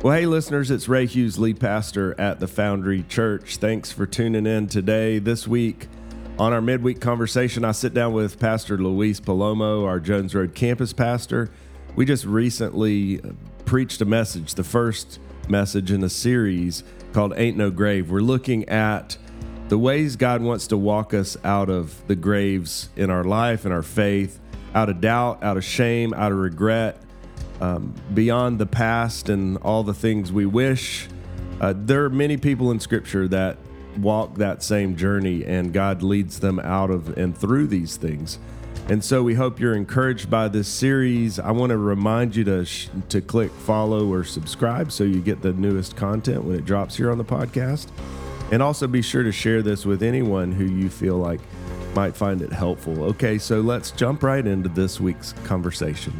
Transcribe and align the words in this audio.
Well, 0.00 0.14
hey, 0.16 0.26
listeners, 0.26 0.70
it's 0.70 0.88
Ray 0.88 1.06
Hughes, 1.06 1.40
lead 1.40 1.58
pastor 1.58 2.14
at 2.20 2.38
the 2.38 2.46
Foundry 2.46 3.02
Church. 3.08 3.56
Thanks 3.56 3.90
for 3.90 4.06
tuning 4.06 4.46
in 4.46 4.68
today. 4.68 5.18
This 5.18 5.48
week, 5.48 5.88
on 6.38 6.52
our 6.52 6.60
midweek 6.60 7.00
conversation, 7.00 7.64
I 7.64 7.72
sit 7.72 7.94
down 7.94 8.12
with 8.12 8.38
Pastor 8.38 8.78
Luis 8.78 9.18
Palomo, 9.18 9.84
our 9.84 9.98
Jones 9.98 10.36
Road 10.36 10.54
campus 10.54 10.92
pastor. 10.92 11.50
We 11.96 12.04
just 12.04 12.24
recently 12.24 13.20
preached 13.64 14.00
a 14.00 14.04
message, 14.04 14.54
the 14.54 14.62
first 14.62 15.18
message 15.48 15.90
in 15.90 16.04
a 16.04 16.08
series 16.08 16.84
called 17.12 17.32
Ain't 17.34 17.56
No 17.56 17.72
Grave. 17.72 18.08
We're 18.08 18.20
looking 18.20 18.68
at 18.68 19.16
the 19.66 19.78
ways 19.78 20.14
God 20.14 20.42
wants 20.42 20.68
to 20.68 20.76
walk 20.76 21.12
us 21.12 21.36
out 21.42 21.68
of 21.68 22.06
the 22.06 22.14
graves 22.14 22.88
in 22.94 23.10
our 23.10 23.24
life 23.24 23.64
and 23.64 23.74
our 23.74 23.82
faith, 23.82 24.38
out 24.76 24.90
of 24.90 25.00
doubt, 25.00 25.42
out 25.42 25.56
of 25.56 25.64
shame, 25.64 26.14
out 26.14 26.30
of 26.30 26.38
regret 26.38 27.02
um, 27.60 27.94
beyond 28.14 28.58
the 28.58 28.66
past 28.66 29.28
and 29.28 29.56
all 29.58 29.82
the 29.82 29.94
things 29.94 30.32
we 30.32 30.46
wish. 30.46 31.08
Uh, 31.60 31.74
there 31.76 32.04
are 32.04 32.10
many 32.10 32.36
people 32.36 32.70
in 32.70 32.78
Scripture 32.80 33.26
that 33.28 33.58
walk 33.98 34.36
that 34.36 34.62
same 34.62 34.96
journey, 34.96 35.44
and 35.44 35.72
God 35.72 36.02
leads 36.02 36.40
them 36.40 36.60
out 36.60 36.90
of 36.90 37.16
and 37.18 37.36
through 37.36 37.66
these 37.66 37.96
things. 37.96 38.38
And 38.88 39.04
so 39.04 39.22
we 39.22 39.34
hope 39.34 39.60
you're 39.60 39.74
encouraged 39.74 40.30
by 40.30 40.48
this 40.48 40.66
series. 40.66 41.38
I 41.38 41.50
want 41.50 41.70
to 41.70 41.76
remind 41.76 42.34
you 42.34 42.44
to 42.44 42.64
sh- 42.64 42.88
to 43.10 43.20
click 43.20 43.50
follow 43.50 44.10
or 44.10 44.24
subscribe 44.24 44.92
so 44.92 45.04
you 45.04 45.20
get 45.20 45.42
the 45.42 45.52
newest 45.52 45.94
content 45.94 46.44
when 46.44 46.56
it 46.56 46.64
drops 46.64 46.96
here 46.96 47.10
on 47.10 47.18
the 47.18 47.24
podcast. 47.24 47.88
And 48.50 48.62
also 48.62 48.86
be 48.86 49.02
sure 49.02 49.22
to 49.22 49.32
share 49.32 49.60
this 49.60 49.84
with 49.84 50.02
anyone 50.02 50.52
who 50.52 50.64
you 50.64 50.88
feel 50.88 51.16
like 51.16 51.40
might 51.94 52.16
find 52.16 52.40
it 52.40 52.50
helpful. 52.50 53.04
Okay, 53.04 53.36
so 53.36 53.60
let's 53.60 53.90
jump 53.90 54.22
right 54.22 54.46
into 54.46 54.70
this 54.70 55.00
week's 55.00 55.34
conversation. 55.44 56.14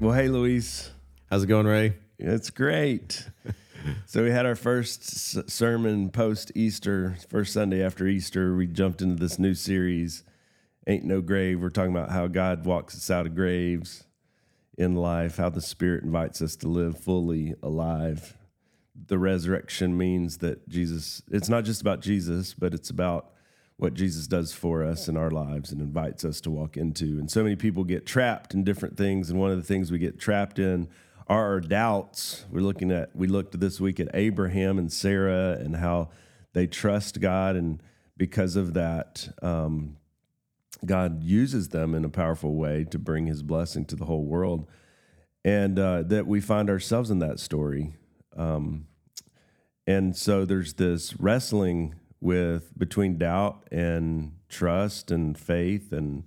Well, 0.00 0.14
hey, 0.14 0.28
Luis. 0.28 0.90
How's 1.28 1.42
it 1.42 1.48
going, 1.48 1.66
Ray? 1.66 1.92
It's 2.18 2.48
great. 2.48 3.28
so 4.06 4.24
we 4.24 4.30
had 4.30 4.46
our 4.46 4.54
first 4.54 5.50
sermon 5.50 6.08
post 6.08 6.50
Easter, 6.54 7.18
first 7.28 7.52
Sunday 7.52 7.84
after 7.84 8.06
Easter. 8.06 8.56
We 8.56 8.66
jumped 8.66 9.02
into 9.02 9.16
this 9.16 9.38
new 9.38 9.52
series, 9.52 10.24
Ain't 10.86 11.04
No 11.04 11.20
Grave. 11.20 11.60
We're 11.60 11.68
talking 11.68 11.94
about 11.94 12.10
how 12.10 12.28
God 12.28 12.64
walks 12.64 12.96
us 12.96 13.10
out 13.10 13.26
of 13.26 13.34
graves 13.34 14.04
in 14.78 14.94
life, 14.94 15.36
how 15.36 15.50
the 15.50 15.60
Spirit 15.60 16.02
invites 16.02 16.40
us 16.40 16.56
to 16.56 16.68
live 16.68 16.98
fully 16.98 17.54
alive. 17.62 18.38
The 19.06 19.18
resurrection 19.18 19.98
means 19.98 20.38
that 20.38 20.66
Jesus, 20.66 21.20
it's 21.30 21.50
not 21.50 21.64
just 21.64 21.82
about 21.82 22.00
Jesus, 22.00 22.54
but 22.54 22.72
it's 22.72 22.88
about 22.88 23.34
what 23.80 23.94
Jesus 23.94 24.26
does 24.26 24.52
for 24.52 24.84
us 24.84 25.08
in 25.08 25.16
our 25.16 25.30
lives 25.30 25.72
and 25.72 25.80
invites 25.80 26.22
us 26.22 26.38
to 26.42 26.50
walk 26.50 26.76
into. 26.76 27.18
And 27.18 27.30
so 27.30 27.42
many 27.42 27.56
people 27.56 27.82
get 27.82 28.04
trapped 28.04 28.52
in 28.52 28.62
different 28.62 28.98
things. 28.98 29.30
And 29.30 29.40
one 29.40 29.50
of 29.50 29.56
the 29.56 29.64
things 29.64 29.90
we 29.90 29.98
get 29.98 30.20
trapped 30.20 30.58
in 30.58 30.86
are 31.28 31.46
our 31.46 31.60
doubts. 31.60 32.44
We're 32.50 32.60
looking 32.60 32.90
at, 32.90 33.16
we 33.16 33.26
looked 33.26 33.58
this 33.58 33.80
week 33.80 33.98
at 33.98 34.10
Abraham 34.12 34.76
and 34.76 34.92
Sarah 34.92 35.56
and 35.58 35.76
how 35.76 36.10
they 36.52 36.66
trust 36.66 37.22
God. 37.22 37.56
And 37.56 37.82
because 38.18 38.54
of 38.54 38.74
that, 38.74 39.30
um, 39.40 39.96
God 40.84 41.22
uses 41.22 41.70
them 41.70 41.94
in 41.94 42.04
a 42.04 42.10
powerful 42.10 42.56
way 42.56 42.84
to 42.90 42.98
bring 42.98 43.28
his 43.28 43.42
blessing 43.42 43.86
to 43.86 43.96
the 43.96 44.04
whole 44.04 44.26
world. 44.26 44.68
And 45.42 45.78
uh, 45.78 46.02
that 46.02 46.26
we 46.26 46.42
find 46.42 46.68
ourselves 46.68 47.10
in 47.10 47.20
that 47.20 47.40
story. 47.40 47.94
Um, 48.36 48.88
and 49.86 50.14
so 50.14 50.44
there's 50.44 50.74
this 50.74 51.18
wrestling 51.18 51.94
with 52.20 52.78
between 52.78 53.18
doubt 53.18 53.66
and 53.70 54.32
trust 54.48 55.10
and 55.10 55.38
faith 55.38 55.92
and 55.92 56.24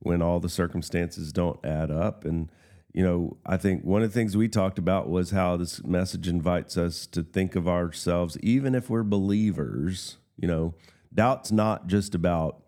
when 0.00 0.22
all 0.22 0.40
the 0.40 0.48
circumstances 0.48 1.32
don't 1.32 1.64
add 1.64 1.90
up. 1.90 2.24
And 2.24 2.50
you 2.92 3.04
know 3.04 3.36
i 3.46 3.56
think 3.56 3.84
one 3.84 4.02
of 4.02 4.12
the 4.12 4.12
things 4.12 4.36
we 4.36 4.48
talked 4.48 4.76
about 4.76 5.08
was 5.08 5.30
how 5.30 5.56
this 5.56 5.84
message 5.84 6.26
invites 6.26 6.76
us 6.76 7.06
to 7.06 7.22
think 7.22 7.54
of 7.54 7.68
ourselves 7.68 8.36
even 8.40 8.74
if 8.74 8.90
we're 8.90 9.04
believers 9.04 10.16
you 10.36 10.48
know 10.48 10.74
doubt's 11.14 11.52
not 11.52 11.86
just 11.86 12.16
about 12.16 12.64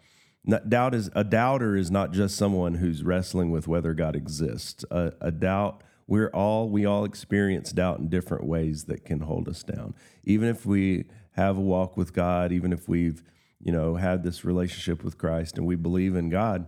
doubt 0.69 0.95
is 0.95 1.11
a 1.15 1.25
doubter 1.25 1.77
is 1.77 1.91
not 1.91 2.13
just 2.13 2.37
someone 2.37 2.75
who's 2.75 3.05
wrestling 3.05 3.51
with 3.51 3.69
whether 3.69 3.95
god 3.95 4.17
exists. 4.17 4.85
A, 4.91 5.13
a 5.21 5.31
doubt 5.31 5.83
we're 6.07 6.31
all 6.31 6.69
we 6.69 6.85
all 6.85 7.05
experience 7.05 7.73
doubt 7.73 8.01
in 8.01 8.09
different 8.09 8.45
ways 8.45 8.85
that 8.85 9.05
can 9.05 9.21
hold 9.21 9.49
us 9.49 9.63
down. 9.63 9.95
Even 10.25 10.49
if 10.49 10.67
we 10.67 11.05
have 11.33 11.57
a 11.57 11.61
walk 11.61 11.97
with 11.97 12.13
God, 12.13 12.53
even 12.53 12.73
if 12.73 12.89
we've, 12.89 13.23
you 13.61 13.73
know, 13.73 13.97
had 13.97 14.23
this 14.23 14.45
relationship 14.45 15.03
with 15.03 15.19
Christ 15.19 15.57
and 15.57 15.67
we 15.67 15.77
believe 15.77 16.15
in 16.15 16.29
God, 16.29 16.67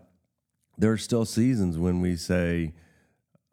there 0.78 0.92
are 0.92 0.98
still 0.98 1.24
seasons 1.24 1.78
when 1.78 2.00
we 2.00 2.16
say, 2.16 2.72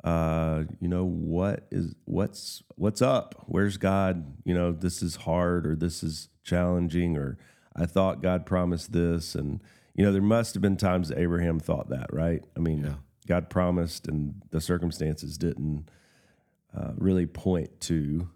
uh, 0.03 0.63
you 0.79 0.87
know, 0.87 1.05
what 1.05 1.67
is 1.69 1.95
what's 2.05 2.63
what's 2.75 3.01
up? 3.01 3.43
Where's 3.45 3.77
God? 3.77 4.37
You 4.45 4.55
know, 4.55 4.71
this 4.71 5.03
is 5.03 5.17
hard 5.17 5.67
or 5.67 5.75
this 5.75 6.01
is 6.01 6.29
challenging 6.43 7.17
or 7.17 7.37
I 7.75 7.85
thought 7.85 8.21
God 8.21 8.45
promised 8.45 8.93
this 8.93 9.35
and 9.35 9.61
you 9.93 10.05
know, 10.05 10.11
there 10.11 10.21
must 10.21 10.55
have 10.55 10.61
been 10.61 10.77
times 10.77 11.11
Abraham 11.11 11.59
thought 11.59 11.89
that, 11.89 12.13
right? 12.13 12.43
I 12.55 12.59
mean, 12.59 12.83
yeah. 12.83 12.93
God 13.27 13.49
promised 13.49 14.07
and 14.07 14.41
the 14.49 14.59
circumstances 14.59 15.37
didn't 15.37 15.89
uh, 16.75 16.91
really 16.95 17.25
point 17.25 17.79
to 17.81 18.29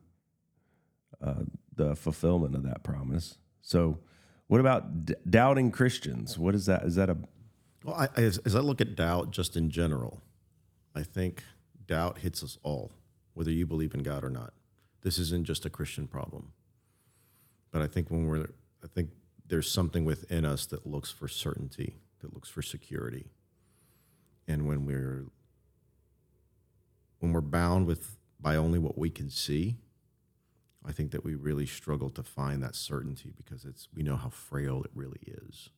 uh, 1.24 1.44
the 1.75 1.96
fulfillment 1.96 2.56
of 2.56 2.63
that 2.63 2.84
promise. 2.84 3.38
So, 3.62 4.00
what 4.47 4.59
about 4.59 5.06
d- 5.06 5.16
doubting 5.30 5.72
Christians? 5.72 6.38
What 6.38 6.56
is 6.56 6.66
that? 6.68 6.84
Is 6.84 6.96
that 6.96 7.09
a 7.09 7.18
well? 7.84 7.96
I, 7.96 8.09
as, 8.16 8.38
as 8.40 8.56
I 8.56 8.59
look 8.59 8.81
at 8.81 8.96
doubt, 8.96 9.31
just 9.31 9.56
in 9.58 9.69
general, 9.69 10.22
I 10.94 11.03
think 11.03 11.44
doubt 11.88 12.19
hits 12.19 12.44
us 12.44 12.58
all, 12.64 12.91
whether 13.34 13.52
you 13.52 13.66
believe 13.66 13.94
in 13.94 14.03
God 14.03 14.24
or 14.24 14.30
not. 14.30 14.53
This 15.02 15.18
isn't 15.19 15.46
just 15.46 15.66
a 15.66 15.69
Christian 15.69 16.08
problem, 16.08 16.53
but 17.72 17.81
I 17.81 17.88
think 17.88 18.09
when 18.09 18.28
we're, 18.28 18.50
I 18.84 18.88
think 18.94 19.09
there's 19.47 19.69
something 19.69 20.03
within 20.03 20.46
us 20.46 20.66
that 20.68 20.88
looks 20.88 21.12
for 21.12 21.28
certainty, 21.28 21.96
that 22.22 22.34
looks 22.34 22.50
for 22.50 22.62
security, 22.62 23.31
and 24.47 24.68
when 24.68 24.85
we're 24.85 25.25
when 27.19 27.34
we're 27.34 27.41
bound 27.41 27.88
with 27.88 28.18
by 28.40 28.56
only 28.56 28.78
what 28.78 28.97
we 28.97 29.09
can 29.09 29.30
see 29.30 29.78
I 30.88 30.91
think 30.91 31.12
that 31.12 31.23
we 31.23 31.35
really 31.35 31.66
struggle 31.66 32.09
to 32.12 32.23
find 32.23 32.62
that 32.62 32.75
certainty 32.75 33.34
because 33.35 33.66
it's 33.66 33.88
we 33.96 34.03
know 34.03 34.16
how 34.16 34.29
frail 34.29 34.84
it 34.84 34.91
really 34.94 35.22
is. 35.25 35.69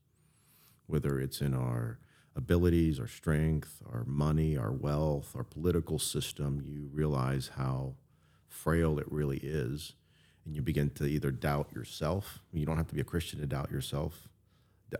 Whether 0.86 1.20
it's 1.20 1.42
in 1.42 1.54
our 1.54 2.00
abilities, 2.36 3.00
our 3.00 3.08
strength, 3.08 3.82
our 3.92 4.04
money, 4.06 4.58
our 4.58 4.72
wealth, 4.72 5.34
our 5.36 5.44
political 5.44 6.00
system, 6.00 6.62
you 6.64 6.90
realize 6.94 7.52
how 7.58 7.96
frail 8.48 9.00
it 9.00 9.12
really 9.12 9.38
is. 9.38 9.94
And 10.46 10.56
you 10.56 10.62
begin 10.62 10.90
to 10.92 11.06
either 11.06 11.32
doubt 11.32 11.70
yourself. 11.74 12.40
You 12.54 12.66
don't 12.66 12.78
have 12.78 12.88
to 12.88 12.96
be 12.96 13.02
a 13.02 13.06
Christian 13.06 13.40
to 13.40 13.46
doubt 13.46 13.72
yourself. 13.72 14.30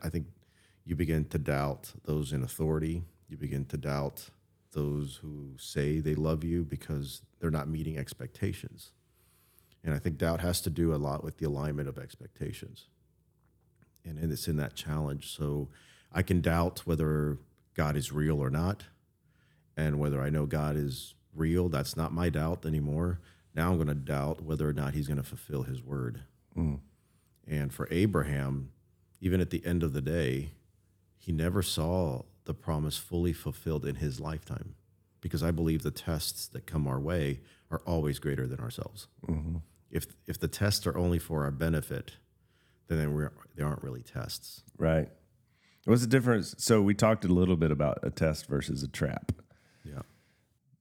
I 0.04 0.10
think 0.10 0.28
you 0.84 0.96
begin 0.96 1.26
to 1.26 1.38
doubt 1.38 1.94
those 2.06 2.34
in 2.34 2.44
authority. 2.44 3.04
You 3.30 3.38
begin 3.38 3.66
to 3.66 3.78
doubt 3.78 4.30
those 4.72 5.20
who 5.22 5.54
say 5.58 6.00
they 6.00 6.16
love 6.16 6.44
you 6.44 6.64
because 6.64 7.22
they're 7.40 7.52
not 7.52 7.70
meeting 7.70 7.98
expectations. 7.98 8.92
And 9.84 9.94
I 9.94 10.00
think 10.00 10.18
doubt 10.18 10.42
has 10.42 10.62
to 10.62 10.70
do 10.70 10.94
a 10.94 10.98
lot 10.98 11.24
with 11.24 11.38
the 11.38 11.46
alignment 11.46 11.88
of 11.88 11.98
expectations. 11.98 12.88
And, 14.04 14.18
and 14.18 14.32
it's 14.32 14.48
in 14.48 14.58
that 14.58 14.76
challenge. 14.76 15.36
So 15.36 15.70
I 16.12 16.22
can 16.22 16.42
doubt 16.42 16.82
whether 16.86 17.38
God 17.74 17.96
is 17.96 18.12
real 18.12 18.42
or 18.42 18.50
not. 18.50 18.84
And 19.76 20.00
whether 20.00 20.22
I 20.22 20.30
know 20.30 20.46
God 20.46 20.76
is 20.76 21.14
real, 21.36 21.70
that's 21.70 21.96
not 21.96 22.12
my 22.12 22.30
doubt 22.30 22.66
anymore. 22.66 23.20
Now 23.54 23.72
I'm 23.72 23.78
going 23.78 23.88
to 23.88 23.94
doubt 23.94 24.42
whether 24.42 24.68
or 24.68 24.74
not 24.74 24.94
he's 24.94 25.08
going 25.08 25.18
to 25.18 25.24
fulfill 25.24 25.64
his 25.64 25.84
word. 25.84 26.22
Mm. 26.58 26.80
And 27.48 27.74
for 27.74 27.88
Abraham, 27.92 28.72
even 29.22 29.40
at 29.40 29.52
the 29.52 29.66
end 29.66 29.84
of 29.84 29.94
the 29.94 30.02
day, 30.02 30.52
he 31.18 31.32
never 31.32 31.62
saw 31.62 32.24
the 32.46 32.54
promise 32.54 32.98
fully 32.98 33.34
fulfilled 33.34 33.86
in 33.86 33.96
his 33.96 34.20
lifetime 34.20 34.76
because 35.22 35.44
I 35.44 35.52
believe 35.52 35.84
the 35.84 35.92
tests 35.92 36.48
that 36.48 36.66
come 36.66 36.88
our 36.88 37.00
way 37.00 37.42
are 37.70 37.82
always 37.86 38.20
greater 38.20 38.48
than 38.48 38.60
ourselves. 38.60 39.08
Mm-hmm 39.28 39.58
if 39.92 40.08
if 40.26 40.40
the 40.40 40.48
tests 40.48 40.86
are 40.88 40.98
only 40.98 41.20
for 41.20 41.44
our 41.44 41.52
benefit, 41.52 42.18
then 42.88 43.14
we're, 43.14 43.32
they 43.56 43.64
aren't 43.64 43.84
really 43.84 44.02
tests. 44.02 44.64
Right. 44.78 45.10
What's 45.86 46.02
the 46.02 46.08
difference? 46.08 46.56
So 46.58 46.82
we 46.82 46.94
talked 46.94 47.24
a 47.24 47.30
little 47.30 47.56
bit 47.56 47.72
about 47.72 48.00
a 48.04 48.10
test 48.10 48.48
versus 48.48 48.84
a 48.84 48.88
trap. 48.88 49.32
Yeah. 49.84 50.02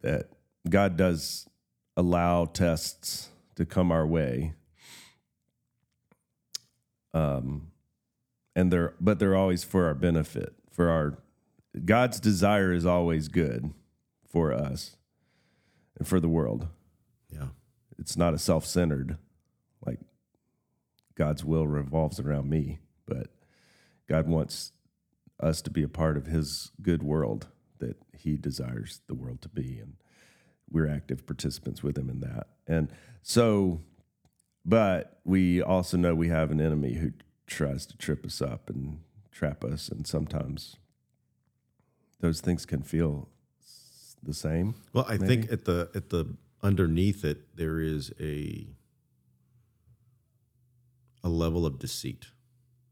That 0.03 0.31
God 0.69 0.97
does 0.97 1.49
allow 1.97 2.47
tests 2.47 3.29
to 3.55 3.65
come 3.65 3.93
our 3.93 4.07
way. 4.07 4.55
Um, 7.15 7.69
and 8.55 8.73
they're 8.73 8.95
but 9.01 9.19
they're 9.19 9.37
always 9.37 9.63
for 9.63 9.87
our 9.87 9.95
benefit. 9.95 10.55
For 10.71 10.91
our 10.91 11.19
God's 11.85 12.19
desire 12.19 12.73
is 12.73 12.85
always 12.85 13.29
good 13.29 13.73
for 14.37 14.53
us 14.53 14.97
and 15.99 16.07
for 16.07 16.21
the 16.21 16.29
world. 16.29 16.69
Yeah 17.31 17.49
it's 17.99 18.17
not 18.17 18.35
a 18.35 18.39
self-centered 18.39 19.17
like 19.85 20.01
God's 21.15 21.45
will 21.45 21.67
revolves 21.67 22.21
around 22.21 22.49
me, 22.49 22.79
but 23.07 23.29
God 24.09 24.29
wants 24.29 24.73
us 25.41 25.63
to 25.63 25.71
be 25.71 25.83
a 25.83 25.89
part 25.89 26.17
of 26.17 26.27
His 26.27 26.73
good 26.83 27.03
world 27.03 27.49
that 27.79 27.97
He 28.17 28.37
desires 28.37 29.01
the 29.07 29.15
world 29.15 29.43
to 29.43 29.49
be, 29.49 29.79
and 29.79 29.95
we're 30.71 30.89
active 30.89 31.27
participants 31.27 31.83
with 31.83 31.97
Him 31.97 32.11
in 32.11 32.21
that. 32.21 32.49
And 32.67 32.91
so, 33.23 33.81
but 34.65 35.21
we 35.25 35.63
also 35.63 35.97
know 35.97 36.15
we 36.15 36.29
have 36.29 36.51
an 36.51 36.61
enemy 36.61 36.95
who 36.95 37.13
tries 37.47 37.87
to 37.87 37.97
trip 37.97 38.25
us 38.27 38.43
up 38.43 38.69
and 38.69 39.01
trap 39.33 39.65
us, 39.65 39.89
and 39.89 40.07
sometimes 40.07 40.77
those 42.21 42.41
things 42.41 42.67
can 42.67 42.83
feel 42.83 43.29
the 44.27 44.35
same. 44.35 44.75
Well, 44.93 45.05
I 45.09 45.17
maybe? 45.19 45.27
think 45.43 45.53
at 45.53 45.65
the 45.65 45.89
at 45.95 46.11
the 46.11 46.37
underneath 46.63 47.25
it 47.25 47.57
there 47.57 47.79
is 47.81 48.13
a 48.21 48.67
a 51.23 51.29
level 51.29 51.67
of 51.67 51.79
deceit 51.79 52.27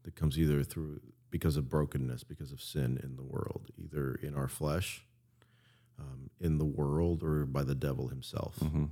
that 0.03 0.15
comes 0.15 0.37
either 0.37 0.63
through 0.63 1.01
because 1.31 1.57
of 1.57 1.69
brokenness, 1.69 2.23
because 2.23 2.51
of 2.51 2.61
sin 2.61 2.99
in 3.03 3.15
the 3.15 3.23
world, 3.23 3.67
either 3.77 4.15
in 4.15 4.35
our 4.35 4.47
flesh, 4.47 5.05
um, 5.99 6.29
in 6.39 6.57
the 6.57 6.65
world, 6.65 7.23
or 7.23 7.45
by 7.45 7.63
the 7.63 7.75
devil 7.75 8.07
himself. 8.09 8.57
Mhm. 8.59 8.89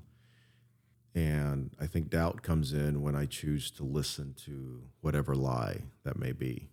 And 1.16 1.75
I 1.80 1.86
think 1.88 2.10
doubt 2.10 2.42
comes 2.42 2.74
in 2.74 3.01
when 3.01 3.16
I 3.16 3.25
choose 3.28 3.69
to 3.72 3.84
listen 3.84 4.34
to 4.45 4.90
whatever 5.01 5.36
lie 5.36 5.84
that 6.04 6.18
may 6.18 6.31
be 6.31 6.69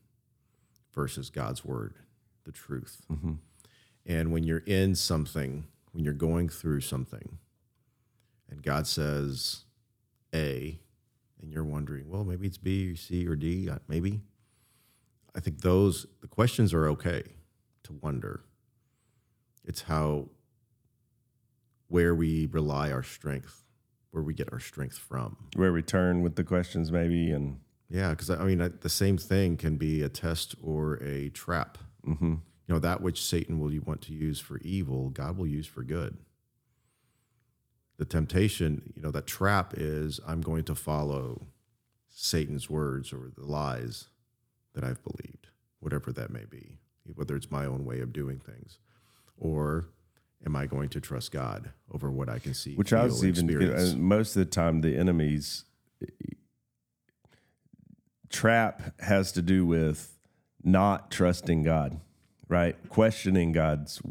versus 0.93 1.29
God's 1.31 1.65
word, 1.65 1.95
the 2.45 2.53
truth. 2.53 3.03
Mhm. 3.11 3.39
And 4.07 4.33
when 4.33 4.45
you're 4.45 4.63
in 4.67 4.95
something, 4.95 5.67
when 5.93 6.05
you're 6.05 6.15
going 6.15 6.49
through 6.49 6.81
something, 6.81 7.39
and 8.51 8.63
God 8.63 8.87
says 8.87 9.65
A, 10.35 10.81
and 11.41 11.53
you're 11.53 11.65
wondering, 11.65 12.09
well, 12.09 12.25
maybe 12.25 12.47
it's 12.47 12.59
B 12.59 12.91
or 12.93 12.97
C 12.97 13.27
or 13.27 13.37
D, 13.37 13.69
uh, 13.71 13.79
maybe. 13.89 14.21
I 15.35 15.41
think 15.41 15.61
those, 15.61 16.07
the 16.21 16.27
questions 16.29 16.75
are 16.75 16.89
okay 16.89 17.23
to 17.85 17.93
wonder. 18.03 18.43
It's 19.65 19.83
how, 19.83 20.29
where 21.89 22.15
we 22.15 22.47
rely 22.47 22.91
our 22.91 23.03
strength, 23.03 23.63
where 24.11 24.23
we 24.23 24.35
get 24.35 24.53
our 24.53 24.59
strength 24.61 24.99
from. 24.99 25.37
Where 25.55 25.73
we 25.73 25.83
turn 25.83 26.23
with 26.23 26.35
the 26.37 26.45
questions, 26.45 26.91
maybe, 26.91 27.31
and 27.31 27.61
Yeah, 27.89 28.11
because 28.11 28.31
I 28.31 28.45
mean, 28.45 28.61
I- 28.61 28.69
the 28.69 28.89
same 28.89 29.17
thing 29.19 29.57
can 29.57 29.77
be 29.77 30.03
a 30.03 30.09
test 30.09 30.55
or 30.63 30.95
a 31.03 31.29
trap. 31.31 31.79
hmm 32.05 32.37
You 32.71 32.77
know, 32.77 32.81
that 32.83 33.01
which 33.01 33.21
Satan 33.21 33.59
will 33.59 33.73
you 33.73 33.81
want 33.81 34.01
to 34.03 34.13
use 34.13 34.39
for 34.39 34.59
evil, 34.59 35.09
God 35.09 35.37
will 35.37 35.49
use 35.49 35.67
for 35.67 35.83
good. 35.83 36.17
The 37.97 38.05
temptation, 38.05 38.93
you 38.95 39.03
know, 39.03 39.11
that 39.11 39.27
trap 39.27 39.75
is 39.77 40.21
I'm 40.25 40.41
going 40.41 40.63
to 40.63 40.77
follow 40.77 41.49
Satan's 42.11 42.71
words 42.71 43.13
or 43.13 43.33
the 43.37 43.45
lies 43.45 44.07
that 44.75 44.85
I've 44.85 45.03
believed, 45.03 45.49
whatever 45.81 46.13
that 46.13 46.31
may 46.31 46.45
be, 46.49 46.79
whether 47.13 47.35
it's 47.35 47.51
my 47.51 47.67
own 47.67 47.85
way 47.85 47.99
of 47.99 48.13
doing 48.13 48.39
things, 48.39 48.79
or 49.37 49.87
am 50.47 50.55
I 50.55 50.67
going 50.67 50.91
to 50.91 51.01
trust 51.01 51.33
God 51.33 51.71
over 51.91 52.09
what 52.09 52.29
I 52.29 52.39
can 52.39 52.55
see, 52.55 52.77
which 52.77 52.93
I 52.93 53.03
was 53.03 53.25
even 53.25 53.51
experience? 53.51 53.95
most 53.95 54.37
of 54.37 54.45
the 54.45 54.51
time 54.51 54.81
the 54.81 54.97
enemy's 54.97 55.65
eh, 56.01 56.35
trap 58.29 59.01
has 59.01 59.33
to 59.33 59.43
do 59.43 59.67
with 59.67 60.17
not 60.63 61.11
trusting 61.11 61.65
God, 61.65 62.01
right? 62.51 62.77
Questioning 62.89 63.53
God's 63.53 64.03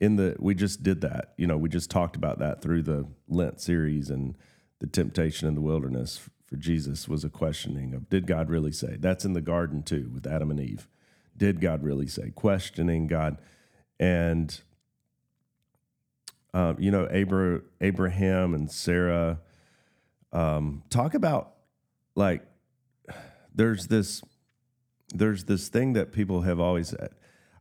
in 0.00 0.16
the 0.16 0.34
we 0.40 0.54
just 0.54 0.82
did 0.82 1.02
that. 1.02 1.34
You 1.36 1.46
know, 1.46 1.56
we 1.56 1.68
just 1.68 1.90
talked 1.90 2.16
about 2.16 2.40
that 2.40 2.60
through 2.62 2.82
the 2.82 3.06
Lent 3.28 3.60
series 3.60 4.10
and 4.10 4.36
the 4.80 4.86
temptation 4.88 5.46
in 5.46 5.54
the 5.54 5.60
wilderness 5.60 6.28
for 6.46 6.56
Jesus 6.56 7.06
was 7.08 7.24
a 7.24 7.30
questioning 7.30 7.94
of 7.94 8.08
did 8.08 8.26
God 8.26 8.48
really 8.48 8.72
say? 8.72 8.96
That's 8.98 9.24
in 9.24 9.34
the 9.34 9.40
garden 9.40 9.82
too 9.82 10.10
with 10.12 10.26
Adam 10.26 10.50
and 10.50 10.58
Eve. 10.58 10.88
Did 11.36 11.60
God 11.60 11.84
really 11.84 12.08
say? 12.08 12.30
Questioning 12.30 13.06
God 13.06 13.38
and 14.00 14.60
um, 16.54 16.76
you 16.78 16.90
know, 16.90 17.06
Abra- 17.12 17.62
Abraham 17.80 18.54
and 18.54 18.70
Sarah 18.70 19.40
um, 20.32 20.84
talk 20.88 21.14
about 21.14 21.54
like 22.14 22.42
there's 23.54 23.88
this 23.88 24.22
there's 25.12 25.44
this 25.44 25.68
thing 25.68 25.92
that 25.92 26.12
people 26.12 26.42
have 26.42 26.58
always 26.58 26.94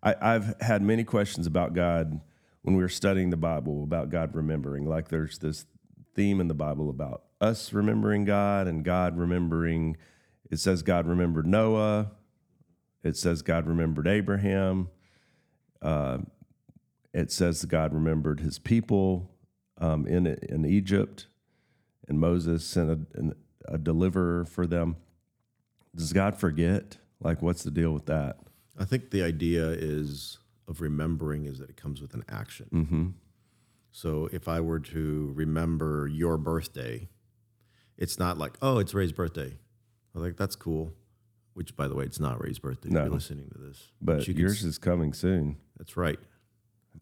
I, 0.04 0.16
I've 0.22 0.56
had 0.62 0.82
many 0.82 1.04
questions 1.04 1.48
about 1.48 1.74
God 1.74 2.20
when 2.62 2.76
we 2.76 2.84
were 2.84 2.90
studying 2.90 3.30
the 3.30 3.38
Bible 3.38 3.84
about 3.84 4.10
God 4.10 4.36
remembering. 4.36 4.86
Like 4.86 5.08
there's 5.08 5.40
this 5.40 5.66
theme 6.14 6.40
in 6.42 6.48
the 6.48 6.54
Bible 6.54 6.90
about 6.90 7.24
us 7.42 7.74
remembering 7.74 8.26
God 8.26 8.68
and 8.68 8.84
God 8.84 9.18
remembering. 9.18 9.98
It 10.52 10.60
says 10.60 10.84
God 10.84 11.08
remembered 11.08 11.48
Noah. 11.48 12.12
It 13.04 13.18
says 13.18 13.42
God 13.42 13.66
remembered 13.66 14.08
Abraham. 14.08 14.90
Uh, 15.82 16.20
it 17.14 17.32
says 17.32 17.66
God 17.66 17.94
remembered 17.94 18.40
his 18.40 18.60
people 18.60 19.30
um, 19.78 20.08
in 20.08 20.26
in 20.26 20.66
Egypt, 20.66 21.28
and 22.08 22.20
Moses 22.20 22.66
sent 22.66 22.90
a, 22.90 23.20
an, 23.20 23.34
a 23.68 23.78
deliverer 23.78 24.46
for 24.46 24.66
them. 24.66 24.96
Does 25.96 26.14
God 26.14 26.38
forget? 26.38 26.98
Like, 27.20 27.42
what's 27.42 27.64
the 27.64 27.72
deal 27.72 27.92
with 27.92 28.06
that? 28.06 28.38
I 28.80 28.86
think 28.86 29.12
the 29.12 29.24
idea 29.24 29.68
is 29.70 30.40
of 30.68 30.81
remembering 30.81 31.46
is 31.46 31.60
that 31.60 31.70
it 31.70 31.78
comes 31.78 32.02
with 32.02 32.14
an 32.14 32.24
action. 32.30 32.68
Mm-hmm. 32.74 33.08
So 33.92 34.30
if 34.31 34.48
I 34.48 34.60
were 34.62 34.80
to 34.80 35.31
remember 35.36 36.08
your 36.08 36.38
birthday, 36.38 37.10
it's 37.98 38.18
not 38.18 38.38
like, 38.38 38.58
oh, 38.62 38.80
it's 38.80 38.94
Ray's 38.94 39.12
birthday. 39.12 39.54
I'm 40.16 40.22
like, 40.22 40.38
that's 40.38 40.56
cool. 40.56 40.94
Which, 41.54 41.75
by 41.75 41.88
the 41.88 41.94
way, 41.96 42.06
it's 42.06 42.20
not 42.20 42.42
Ray's 42.44 42.58
birthday. 42.58 42.90
No. 42.90 43.02
You're 43.04 43.12
listening 43.12 43.50
to 43.52 43.60
this, 43.60 43.92
But 44.02 44.28
you 44.28 44.34
can 44.34 44.42
yours 44.42 44.58
s- 44.60 44.64
is 44.64 44.78
coming 44.80 45.14
soon. 45.14 45.58
that's 45.78 45.96
right. 45.96 46.19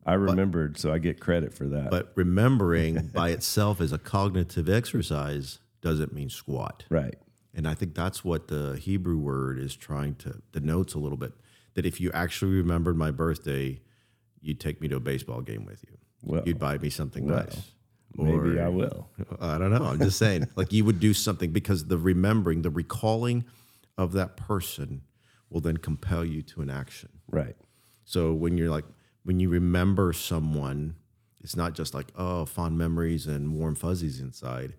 I 0.06 0.14
remembered, 0.14 0.78
so 0.78 0.92
I 0.92 0.98
get 0.98 1.20
credit 1.22 1.54
for 1.54 1.66
that. 1.70 1.90
But 1.92 2.12
remembering 2.16 3.08
by 3.14 3.30
itself 3.30 3.80
as 3.80 3.92
a 3.94 3.98
cognitive 3.98 4.68
exercise 4.70 5.60
doesn't 5.82 6.14
mean 6.14 6.30
squat. 6.30 6.84
right. 6.90 7.16
And 7.54 7.68
I 7.68 7.74
think 7.74 7.96
that's 7.96 8.24
what 8.24 8.48
the 8.48 8.78
Hebrew 8.78 9.18
word 9.18 9.60
is 9.60 9.76
trying 9.76 10.16
to 10.16 10.42
denotes 10.54 10.94
a 10.94 11.00
little 11.00 11.18
bit. 11.18 11.34
That 11.76 11.86
if 11.86 12.02
you 12.02 12.12
actually 12.14 12.56
remembered 12.56 12.98
my 12.98 13.12
birthday, 13.12 13.80
you'd 14.42 14.60
take 14.60 14.82
me 14.82 14.88
to 14.90 14.98
a 14.98 15.00
baseball 15.00 15.42
game 15.42 15.66
with 15.66 15.84
you. 15.90 15.98
Well, 16.24 16.44
You'd 16.46 16.60
buy 16.60 16.78
me 16.78 16.90
something 16.90 17.26
well, 17.28 17.38
nice. 17.46 17.72
maybe 18.16 18.58
Or- 18.60 18.62
I 18.64 18.70
will. 18.70 19.10
I 19.40 19.58
don't 19.58 19.72
know. 19.72 19.84
I'm 19.86 20.00
just 20.00 20.18
saying, 20.20 20.48
like 20.56 20.72
you 20.74 20.84
would 20.86 21.00
do 21.00 21.14
something 21.14 21.52
because 21.52 21.86
the 21.88 21.98
remembering, 21.98 22.62
the 22.62 22.70
recalling 22.70 23.46
of 23.98 24.12
that 24.14 24.38
person 24.38 25.02
will 25.50 25.62
then 25.62 25.78
compel 25.78 26.24
you 26.26 26.42
to 26.44 26.62
an 26.62 26.70
action. 26.70 27.10
Right. 27.30 27.56
So 28.06 28.34
when 28.34 28.58
you're 28.58 28.70
like, 28.70 28.86
when 29.24 29.40
you 29.40 29.50
remember 29.50 30.12
someone, 30.14 30.96
it's 31.42 31.56
not 31.56 31.74
just 31.74 31.94
like, 31.94 32.08
oh, 32.18 32.46
fond 32.46 32.78
memories 32.78 33.28
and 33.28 33.54
warm 33.54 33.76
fuzzies 33.76 34.20
inside. 34.20 34.74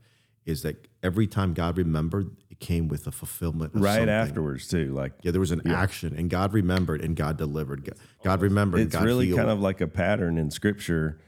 Is 0.44 0.62
that 0.62 0.88
every 1.02 1.26
time 1.28 1.54
God 1.54 1.78
remembered, 1.78 2.36
came 2.62 2.88
with 2.88 3.06
a 3.06 3.12
fulfillment. 3.12 3.74
Of 3.74 3.82
Right 3.82 3.96
something. 3.96 4.08
afterwards 4.08 4.66
too. 4.68 4.94
Like 4.94 5.12
Yeah, 5.22 5.32
there 5.32 5.40
was 5.40 5.50
an 5.50 5.66
action, 5.68 6.14
and 6.16 6.30
God 6.30 6.54
remembered, 6.54 7.02
and 7.02 7.14
God 7.14 7.36
delivered. 7.36 7.84
God, 7.84 7.96
God 8.24 8.40
remembered. 8.40 8.80
it's 8.80 8.94
God 8.94 9.04
really 9.04 9.26
healed. 9.26 9.38
kind 9.38 9.50
of 9.50 9.60
like 9.60 9.82
a 9.82 9.86
pattern 9.86 10.38
in 10.38 10.50
Scripture. 10.50 11.18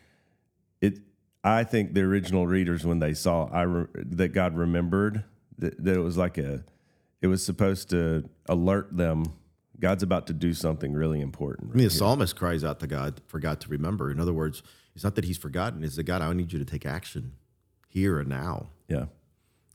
It. 0.81 1.00
I 1.43 1.64
think 1.64 1.93
the 1.93 2.00
original 2.00 2.47
readers, 2.47 2.87
when 2.87 3.00
they 3.00 3.12
saw 3.12 3.50
I 3.53 3.62
re, 3.62 3.87
that 3.95 4.29
God 4.29 4.57
remembered, 4.57 5.25
that, 5.59 5.83
that 5.85 5.95
it 5.97 6.00
was 6.00 6.17
like 6.17 6.38
a, 6.38 6.64
it 7.21 7.26
was 7.26 7.45
supposed 7.45 7.91
to 7.91 8.29
alert 8.49 8.97
them. 8.97 9.25
God's 9.79 10.03
about 10.03 10.29
to 10.29 10.33
do 10.33 10.55
something 10.55 10.93
really 10.95 11.21
important. 11.21 11.73
I 11.75 11.76
mean, 11.76 11.85
the 11.88 11.91
psalmist 11.91 12.37
cries 12.37 12.64
out 12.64 12.81
to 12.81 12.87
God 12.87 13.21
for 13.26 13.41
God 13.41 13.61
to 13.61 13.69
remember. 13.69 14.11
In 14.11 14.21
other 14.21 14.33
words, 14.33 14.62
it's 14.95 15.05
not 15.05 15.17
that 15.17 15.25
he's 15.25 15.37
forgotten; 15.37 15.83
it's 15.85 15.97
that 15.97 16.05
God, 16.05 16.23
I 16.23 16.33
need 16.33 16.53
you 16.53 16.59
to 16.61 16.64
take 16.64 16.87
action 16.87 17.33
here 17.88 18.19
and 18.21 18.29
now. 18.29 18.71
Yeah. 18.88 19.07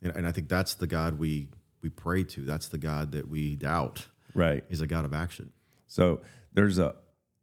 And, 0.02 0.16
and 0.16 0.28
I 0.28 0.32
think 0.32 0.50
that's 0.50 0.76
the 0.76 0.88
God 0.88 1.20
we 1.20 1.50
we 1.82 1.90
pray 1.90 2.24
to. 2.26 2.42
That's 2.42 2.68
the 2.68 2.78
God 2.78 3.12
that 3.14 3.30
we 3.30 3.56
doubt 3.56 4.08
Right. 4.34 4.64
is 4.70 4.82
a 4.82 4.88
God 4.88 5.06
of 5.06 5.14
action. 5.14 5.52
So 5.88 6.22
there's 6.54 6.78
a, 6.78 6.96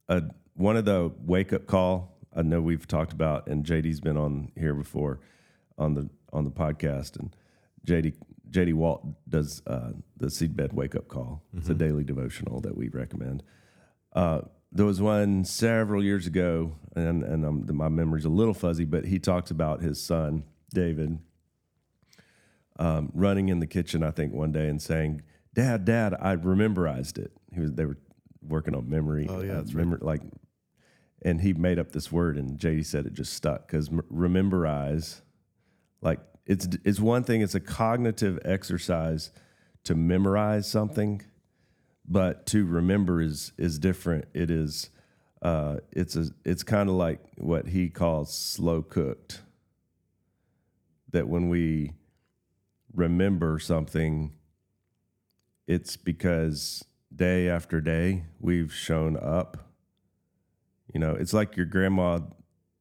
a 0.08 0.22
one 0.54 0.76
of 0.76 0.84
the 0.84 1.12
wake 1.24 1.52
up 1.52 1.66
call. 1.66 2.18
I 2.34 2.42
know 2.42 2.60
we've 2.60 2.86
talked 2.86 3.12
about, 3.12 3.46
and 3.48 3.64
JD's 3.64 4.00
been 4.00 4.16
on 4.18 4.52
here 4.56 4.74
before 4.74 5.20
on 5.78 5.94
the 5.94 6.08
on 6.32 6.44
the 6.44 6.50
podcast, 6.50 7.18
and 7.18 7.34
JD 7.86 8.14
JD 8.50 8.74
Walt 8.74 9.04
does 9.28 9.62
uh, 9.66 9.92
the 10.16 10.26
seedbed 10.26 10.72
wake 10.72 10.94
up 10.94 11.08
call. 11.08 11.42
It's 11.56 11.68
a 11.68 11.74
daily 11.74 12.04
devotional 12.04 12.60
that 12.60 12.76
we 12.76 12.88
recommend. 12.88 13.42
Uh, 14.12 14.42
there 14.70 14.86
was 14.86 15.00
one 15.00 15.44
several 15.44 16.02
years 16.04 16.26
ago, 16.26 16.72
and 16.94 17.22
and 17.22 17.44
um, 17.46 17.66
my 17.72 17.88
memory's 17.88 18.24
a 18.26 18.30
little 18.30 18.54
fuzzy, 18.54 18.84
but 18.84 19.06
he 19.06 19.18
talks 19.18 19.50
about 19.50 19.80
his 19.80 20.02
son 20.02 20.44
David 20.74 21.18
um, 22.78 23.10
running 23.14 23.48
in 23.48 23.60
the 23.60 23.66
kitchen, 23.66 24.02
I 24.02 24.10
think, 24.10 24.32
one 24.32 24.52
day 24.52 24.68
and 24.68 24.80
saying, 24.80 25.22
"Dad, 25.54 25.84
Dad, 25.84 26.14
I 26.14 26.36
memorized 26.36 27.18
it." 27.18 27.32
He 27.52 27.60
was 27.60 27.72
they 27.72 27.84
were 27.84 27.98
working 28.42 28.74
on 28.74 28.88
memory. 28.88 29.26
Oh, 29.28 29.40
yeah, 29.40 29.52
uh, 29.52 29.56
that's 29.56 29.74
right. 29.74 30.02
like, 30.02 30.22
and 31.22 31.40
he 31.40 31.52
made 31.52 31.78
up 31.78 31.92
this 31.92 32.12
word, 32.12 32.36
and 32.36 32.58
JD 32.58 32.86
said 32.86 33.06
it 33.06 33.14
just 33.14 33.32
stuck 33.32 33.66
because 33.66 33.88
rememberize, 33.88 35.22
like 36.02 36.20
it's 36.44 36.68
it's 36.84 37.00
one 37.00 37.24
thing. 37.24 37.40
It's 37.40 37.54
a 37.54 37.60
cognitive 37.60 38.38
exercise 38.44 39.30
to 39.84 39.94
memorize 39.94 40.68
something, 40.68 41.22
but 42.06 42.46
to 42.46 42.64
remember 42.64 43.20
is 43.20 43.52
is 43.56 43.78
different. 43.78 44.26
It 44.34 44.50
is 44.50 44.90
uh, 45.42 45.76
it's 45.92 46.16
a 46.16 46.26
it's 46.44 46.62
kind 46.62 46.88
of 46.88 46.96
like 46.96 47.20
what 47.38 47.68
he 47.68 47.88
calls 47.88 48.36
slow 48.36 48.82
cooked. 48.82 49.42
That 51.12 51.28
when 51.28 51.48
we 51.48 51.92
remember 52.92 53.58
something, 53.58 54.32
it's 55.66 55.96
because 55.96 56.84
day 57.14 57.48
after 57.48 57.80
day 57.80 58.24
we've 58.40 58.72
shown 58.72 59.16
up. 59.16 59.72
You 60.92 61.00
know, 61.00 61.12
it's 61.12 61.32
like 61.32 61.56
your 61.56 61.66
grandma. 61.66 62.20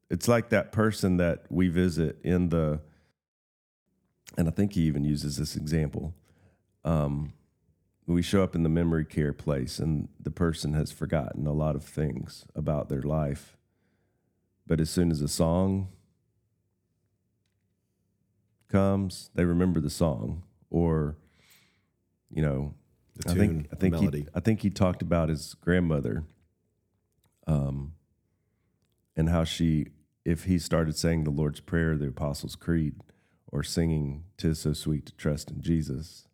It's 0.10 0.28
like 0.28 0.50
that 0.50 0.72
person 0.72 1.18
that 1.18 1.46
we 1.50 1.68
visit 1.68 2.18
in 2.24 2.50
the 2.50 2.82
and 4.38 4.48
I 4.48 4.52
think 4.52 4.74
he 4.74 4.82
even 4.82 5.04
uses 5.04 5.38
this 5.38 5.56
example. 5.56 6.14
Um, 6.84 7.34
we 8.08 8.22
show 8.22 8.44
up 8.44 8.56
in 8.56 8.64
the 8.64 8.70
memory 8.70 9.06
care 9.06 9.34
place, 9.34 9.80
and 9.80 10.10
the 10.20 10.32
person 10.32 10.74
has 10.74 10.92
forgotten 10.92 11.48
a 11.48 11.54
lot 11.54 11.76
of 11.76 11.84
things 11.84 12.46
about 12.56 12.90
their 12.90 13.02
life. 13.02 13.58
But 14.68 14.80
as 14.80 14.90
soon 14.90 15.12
as 15.12 15.22
a 15.22 15.28
song 15.28 15.90
comes, 18.76 19.30
they 19.36 19.46
remember 19.46 19.80
the 19.80 19.90
song, 19.90 20.44
or 20.70 21.18
you 22.30 22.42
know, 22.42 22.74
The 23.18 23.32
I 23.32 23.34
tune, 23.34 23.40
think 23.40 23.68
I 23.72 23.76
think 23.76 23.96
he, 24.14 24.26
I 24.34 24.40
think 24.40 24.62
he 24.62 24.70
talked 24.70 25.02
about 25.02 25.30
his 25.30 25.54
grandmother, 25.56 26.26
um, 27.48 27.94
and 29.16 29.30
how 29.30 29.44
she, 29.46 29.88
if 30.26 30.44
he 30.44 30.60
started 30.60 30.98
saying 30.98 31.24
the 31.24 31.30
Lord's 31.32 31.62
Prayer, 31.62 31.98
the 31.98 32.08
Apostles' 32.08 32.56
Creed, 32.56 32.96
or 33.52 33.64
singing 33.64 34.26
"Tis 34.38 34.60
So 34.60 34.74
Sweet 34.74 35.06
to 35.06 35.16
Trust 35.16 35.52
in 35.52 35.62
Jesus," 35.62 36.28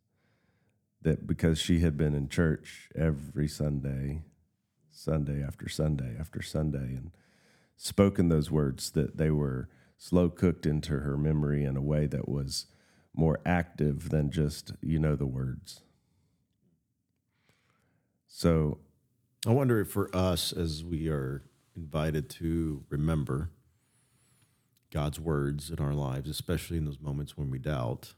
that 1.02 1.28
because 1.28 1.60
she 1.60 1.80
had 1.80 1.98
been 1.98 2.16
in 2.16 2.30
church 2.30 2.90
every 2.96 3.48
Sunday, 3.48 4.24
Sunday 4.92 5.44
after 5.44 5.70
Sunday 5.70 6.16
after 6.20 6.42
Sunday, 6.42 6.96
and 6.96 7.12
spoken 7.78 8.30
those 8.30 8.50
words, 8.50 8.92
that 8.92 9.18
they 9.18 9.30
were 9.30 9.70
slow 10.02 10.30
cooked 10.30 10.66
into 10.66 10.98
her 11.02 11.16
memory 11.16 11.64
in 11.64 11.78
a 11.78 11.82
way 11.82 12.08
that 12.08 12.28
was 12.28 12.66
more 13.14 13.40
active 13.46 14.10
than 14.10 14.32
just 14.32 14.72
you 14.82 14.98
know 14.98 15.16
the 15.16 15.28
words. 15.28 15.82
So 18.26 18.80
I 19.46 19.52
wonder 19.52 19.80
if 19.80 19.90
for 19.92 20.10
us, 20.12 20.52
as 20.54 20.84
we 20.84 21.08
are 21.08 21.44
invited 21.76 22.32
to 22.32 22.84
remember 22.90 23.52
God's 24.92 25.20
words 25.20 25.70
in 25.70 25.78
our 25.78 25.94
lives, 25.94 26.28
especially 26.32 26.78
in 26.78 26.86
those 26.86 27.00
moments 27.00 27.38
when 27.38 27.52
we 27.52 27.60
doubt, 27.60 28.16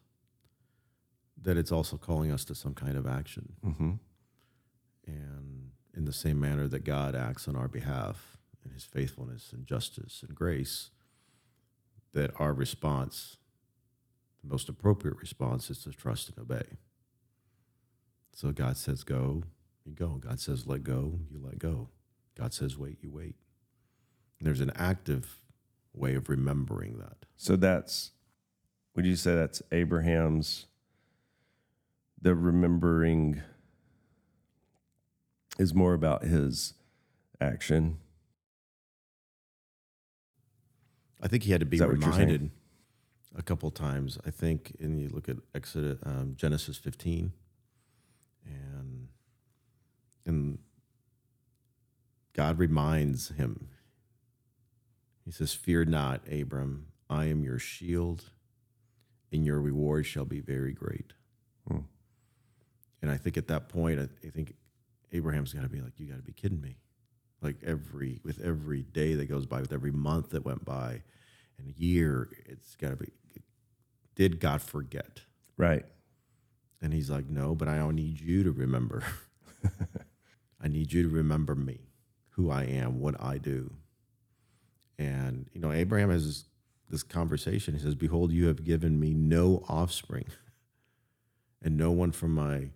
that 1.41 1.57
it's 1.57 1.71
also 1.71 1.97
calling 1.97 2.31
us 2.31 2.45
to 2.45 2.55
some 2.55 2.73
kind 2.73 2.95
of 2.95 3.05
action. 3.05 3.57
mhm. 3.61 3.99
And 5.05 5.71
in 5.93 6.05
the 6.05 6.13
same 6.13 6.39
manner 6.39 6.65
that 6.69 6.85
God 6.85 7.13
acts 7.13 7.45
on 7.49 7.57
our 7.57 7.67
behalf 7.67 8.37
in 8.63 8.71
his 8.71 8.85
faithfulness 8.85 9.51
and 9.51 9.67
justice 9.67 10.23
and 10.25 10.33
grace, 10.33 10.91
that 12.13 12.31
our 12.39 12.53
response, 12.53 13.37
the 14.43 14.49
most 14.49 14.69
appropriate 14.69 15.17
response, 15.19 15.69
is 15.69 15.79
to 15.83 15.91
trust 15.91 16.29
and 16.29 16.39
obey. 16.39 16.77
So 18.33 18.51
God 18.51 18.77
says, 18.77 19.03
go, 19.03 19.43
you 19.85 19.93
go. 19.93 20.19
God 20.19 20.39
says, 20.39 20.65
let 20.67 20.83
go, 20.83 21.19
you 21.29 21.39
let 21.43 21.59
go. 21.59 21.89
God 22.37 22.53
says, 22.53 22.77
wait, 22.77 22.97
you 23.01 23.11
wait. 23.11 23.35
And 24.39 24.47
there's 24.47 24.61
an 24.61 24.71
active 24.75 25.37
way 25.93 26.15
of 26.15 26.29
remembering 26.29 26.97
that. 26.97 27.25
So 27.37 27.55
that's 27.55 28.11
would 28.95 29.05
you 29.05 29.15
say 29.15 29.33
that's 29.35 29.61
Abraham's 29.71 30.67
the 32.21 32.35
remembering 32.35 33.41
is 35.59 35.73
more 35.73 35.93
about 35.93 36.23
his 36.23 36.73
action. 37.41 37.97
I 41.23 41.27
think 41.29 41.43
he 41.43 41.51
had 41.51 41.61
to 41.61 41.65
be 41.65 41.77
Is 41.77 41.79
that 41.79 41.87
what 41.87 41.99
you're 42.01 42.11
saying? 42.11 42.27
reminded 42.27 42.51
a 43.35 43.41
couple 43.41 43.71
times. 43.71 44.19
I 44.27 44.29
think, 44.29 44.75
and 44.79 44.99
you 44.99 45.07
look 45.07 45.29
at 45.29 45.37
Exodus, 45.55 45.97
um, 46.03 46.33
Genesis 46.35 46.77
15, 46.77 47.31
and 48.45 49.07
and 50.25 50.59
God 52.33 52.59
reminds 52.59 53.29
him. 53.29 53.69
He 55.23 55.31
says, 55.31 55.53
"Fear 55.53 55.85
not, 55.85 56.21
Abram. 56.29 56.87
I 57.09 57.25
am 57.25 57.41
your 57.43 57.57
shield, 57.57 58.25
and 59.31 59.45
your 59.45 59.61
reward 59.61 60.05
shall 60.05 60.25
be 60.25 60.41
very 60.41 60.73
great." 60.73 61.13
Hmm. 61.67 61.79
And 63.01 63.09
I 63.09 63.15
think 63.15 63.37
at 63.37 63.47
that 63.47 63.69
point, 63.69 63.99
I, 63.99 64.09
I 64.25 64.29
think 64.29 64.55
Abraham's 65.13 65.53
got 65.53 65.61
to 65.61 65.69
be 65.69 65.79
like, 65.79 65.97
"You 65.97 66.07
got 66.07 66.17
to 66.17 66.21
be 66.21 66.33
kidding 66.33 66.59
me!" 66.59 66.79
Like 67.43 67.57
every 67.65 68.19
with 68.23 68.39
every 68.41 68.83
day 68.83 69.15
that 69.15 69.25
goes 69.25 69.45
by, 69.45 69.61
with 69.61 69.73
every 69.73 69.91
month 69.91 70.29
that 70.29 70.45
went 70.45 70.63
by, 70.63 71.01
and 71.57 71.73
year, 71.77 72.29
it's 72.45 72.75
got 72.75 72.89
to 72.89 72.95
be. 72.95 73.11
Did 74.15 74.39
God 74.39 74.61
forget? 74.61 75.21
Right. 75.57 75.85
And 76.81 76.93
he's 76.93 77.09
like, 77.09 77.29
No, 77.29 77.55
but 77.55 77.67
I 77.67 77.77
don't 77.77 77.95
need 77.95 78.19
you 78.19 78.43
to 78.43 78.51
remember. 78.51 79.03
I 80.61 80.67
need 80.67 80.93
you 80.93 81.03
to 81.03 81.09
remember 81.09 81.55
me, 81.55 81.89
who 82.31 82.49
I 82.49 82.63
am, 82.63 82.99
what 82.99 83.21
I 83.21 83.37
do. 83.37 83.73
And, 84.97 85.49
you 85.51 85.59
know, 85.59 85.71
Abraham 85.71 86.09
has 86.09 86.25
this, 86.25 86.45
this 86.89 87.03
conversation. 87.03 87.73
He 87.73 87.81
says, 87.81 87.95
Behold, 87.95 88.31
you 88.31 88.47
have 88.47 88.63
given 88.63 88.99
me 88.99 89.13
no 89.13 89.63
offspring, 89.67 90.27
and 91.61 91.77
no 91.77 91.91
one 91.91 92.11
from 92.11 92.33
my 92.33 92.69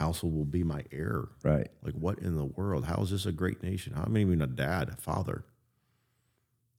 household 0.00 0.34
will 0.34 0.46
be 0.46 0.64
my 0.64 0.82
heir. 0.90 1.28
Right. 1.44 1.68
Like, 1.82 1.94
what 1.94 2.18
in 2.18 2.36
the 2.36 2.46
world? 2.46 2.86
How 2.86 3.02
is 3.02 3.10
this 3.10 3.26
a 3.26 3.32
great 3.32 3.62
nation? 3.62 3.92
How 3.92 4.04
am 4.04 4.16
I 4.16 4.20
even 4.20 4.40
a 4.42 4.46
dad, 4.46 4.88
a 4.88 4.96
father? 4.96 5.44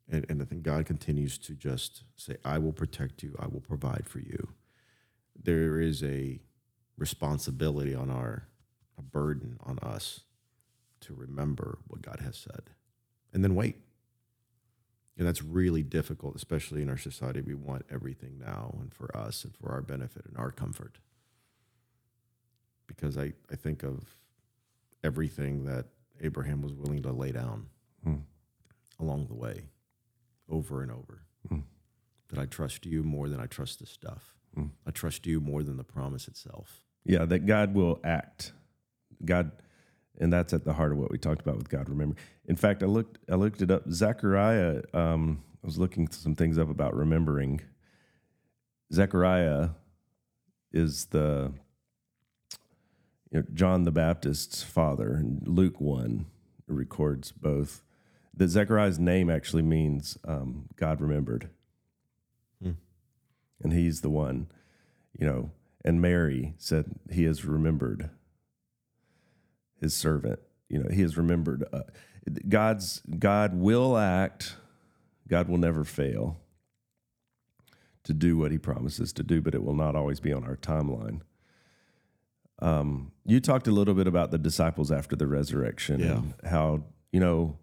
And, 0.09 0.25
and 0.27 0.41
I 0.41 0.45
think 0.45 0.63
God 0.63 0.85
continues 0.85 1.37
to 1.39 1.53
just 1.53 2.03
say, 2.17 2.35
I 2.43 2.57
will 2.57 2.73
protect 2.73 3.23
you, 3.23 3.35
I 3.39 3.47
will 3.47 3.61
provide 3.61 4.07
for 4.07 4.19
you. 4.19 4.49
There 5.41 5.79
is 5.79 6.03
a 6.03 6.41
responsibility 6.97 7.95
on 7.95 8.09
our, 8.09 8.47
a 8.97 9.01
burden 9.01 9.57
on 9.63 9.79
us 9.79 10.21
to 11.01 11.13
remember 11.13 11.79
what 11.87 12.01
God 12.01 12.19
has 12.21 12.37
said 12.37 12.71
and 13.33 13.43
then 13.43 13.55
wait. 13.55 13.77
And 15.17 15.27
that's 15.27 15.43
really 15.43 15.83
difficult, 15.83 16.35
especially 16.35 16.81
in 16.81 16.89
our 16.89 16.97
society. 16.97 17.41
We 17.41 17.53
want 17.53 17.85
everything 17.91 18.39
now 18.39 18.75
and 18.81 18.93
for 18.93 19.15
us 19.15 19.43
and 19.43 19.55
for 19.55 19.71
our 19.71 19.81
benefit 19.81 20.25
and 20.25 20.37
our 20.37 20.51
comfort. 20.51 20.97
Because 22.95 23.17
I, 23.17 23.31
I 23.49 23.55
think 23.55 23.83
of 23.83 24.03
everything 25.03 25.63
that 25.65 25.85
Abraham 26.21 26.61
was 26.61 26.73
willing 26.73 27.01
to 27.03 27.11
lay 27.11 27.31
down 27.31 27.67
Hmm. 28.03 28.15
along 28.99 29.27
the 29.27 29.35
way, 29.35 29.65
over 30.49 30.81
and 30.81 30.91
over. 30.91 31.21
Hmm. 31.47 31.59
That 32.29 32.39
I 32.39 32.45
trust 32.45 32.85
you 32.85 33.03
more 33.03 33.29
than 33.29 33.39
I 33.39 33.45
trust 33.45 33.79
the 33.79 33.85
stuff. 33.85 34.35
Hmm. 34.55 34.67
I 34.85 34.91
trust 34.91 35.25
you 35.25 35.39
more 35.39 35.63
than 35.63 35.77
the 35.77 35.83
promise 35.83 36.27
itself. 36.27 36.81
Yeah, 37.05 37.25
that 37.25 37.45
God 37.45 37.73
will 37.73 37.99
act. 38.03 38.51
God 39.23 39.51
and 40.19 40.31
that's 40.33 40.53
at 40.53 40.65
the 40.65 40.73
heart 40.73 40.91
of 40.91 40.97
what 40.97 41.09
we 41.11 41.17
talked 41.17 41.41
about 41.41 41.57
with 41.57 41.69
God 41.69 41.87
remember. 41.89 42.15
In 42.45 42.55
fact, 42.55 42.83
I 42.83 42.87
looked 42.87 43.17
I 43.31 43.35
looked 43.35 43.61
it 43.61 43.71
up. 43.71 43.83
Zechariah 43.89 44.81
um 44.93 45.41
I 45.63 45.67
was 45.67 45.77
looking 45.77 46.07
some 46.09 46.35
things 46.35 46.57
up 46.57 46.69
about 46.69 46.95
remembering. 46.95 47.61
Zechariah 48.93 49.69
is 50.73 51.05
the 51.05 51.53
you 53.31 53.39
know, 53.39 53.45
John 53.53 53.83
the 53.83 53.91
Baptist's 53.91 54.61
father, 54.63 55.13
and 55.13 55.47
Luke 55.47 55.79
1 55.79 56.25
records 56.67 57.31
both. 57.31 57.81
That 58.35 58.49
Zechariah's 58.49 58.99
name 58.99 59.29
actually 59.29 59.63
means 59.63 60.17
um, 60.25 60.67
God 60.75 61.01
remembered. 61.01 61.49
Hmm. 62.61 62.71
And 63.61 63.73
he's 63.73 64.01
the 64.01 64.09
one, 64.09 64.47
you 65.17 65.25
know, 65.25 65.51
and 65.83 66.01
Mary 66.01 66.53
said, 66.57 66.85
He 67.11 67.23
has 67.23 67.45
remembered 67.45 68.09
his 69.79 69.93
servant. 69.93 70.39
You 70.69 70.83
know, 70.83 70.89
he 70.89 71.01
has 71.01 71.17
remembered. 71.17 71.65
Uh, 71.73 71.81
God's 72.47 73.01
God 73.19 73.55
will 73.55 73.97
act. 73.97 74.55
God 75.27 75.49
will 75.49 75.57
never 75.57 75.83
fail 75.83 76.37
to 78.03 78.13
do 78.13 78.37
what 78.37 78.51
he 78.51 78.57
promises 78.57 79.11
to 79.13 79.23
do, 79.23 79.41
but 79.41 79.55
it 79.55 79.63
will 79.63 79.75
not 79.75 79.95
always 79.95 80.19
be 80.19 80.31
on 80.31 80.43
our 80.43 80.55
timeline. 80.55 81.21
Um, 82.61 83.11
you 83.25 83.39
talked 83.39 83.67
a 83.67 83.71
little 83.71 83.93
bit 83.93 84.07
about 84.07 84.31
the 84.31 84.37
disciples 84.37 84.91
after 84.91 85.15
the 85.15 85.27
resurrection 85.27 85.99
Yeah. 85.99 86.17
and 86.17 86.33
how, 86.45 86.83
you 87.11 87.19
know, 87.19 87.57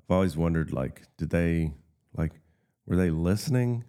I've 0.00 0.14
always 0.14 0.36
wondered 0.36 0.72
like, 0.72 1.02
did 1.16 1.30
they, 1.30 1.72
like, 2.16 2.32
were 2.86 2.96
they 2.96 3.10
listening 3.10 3.84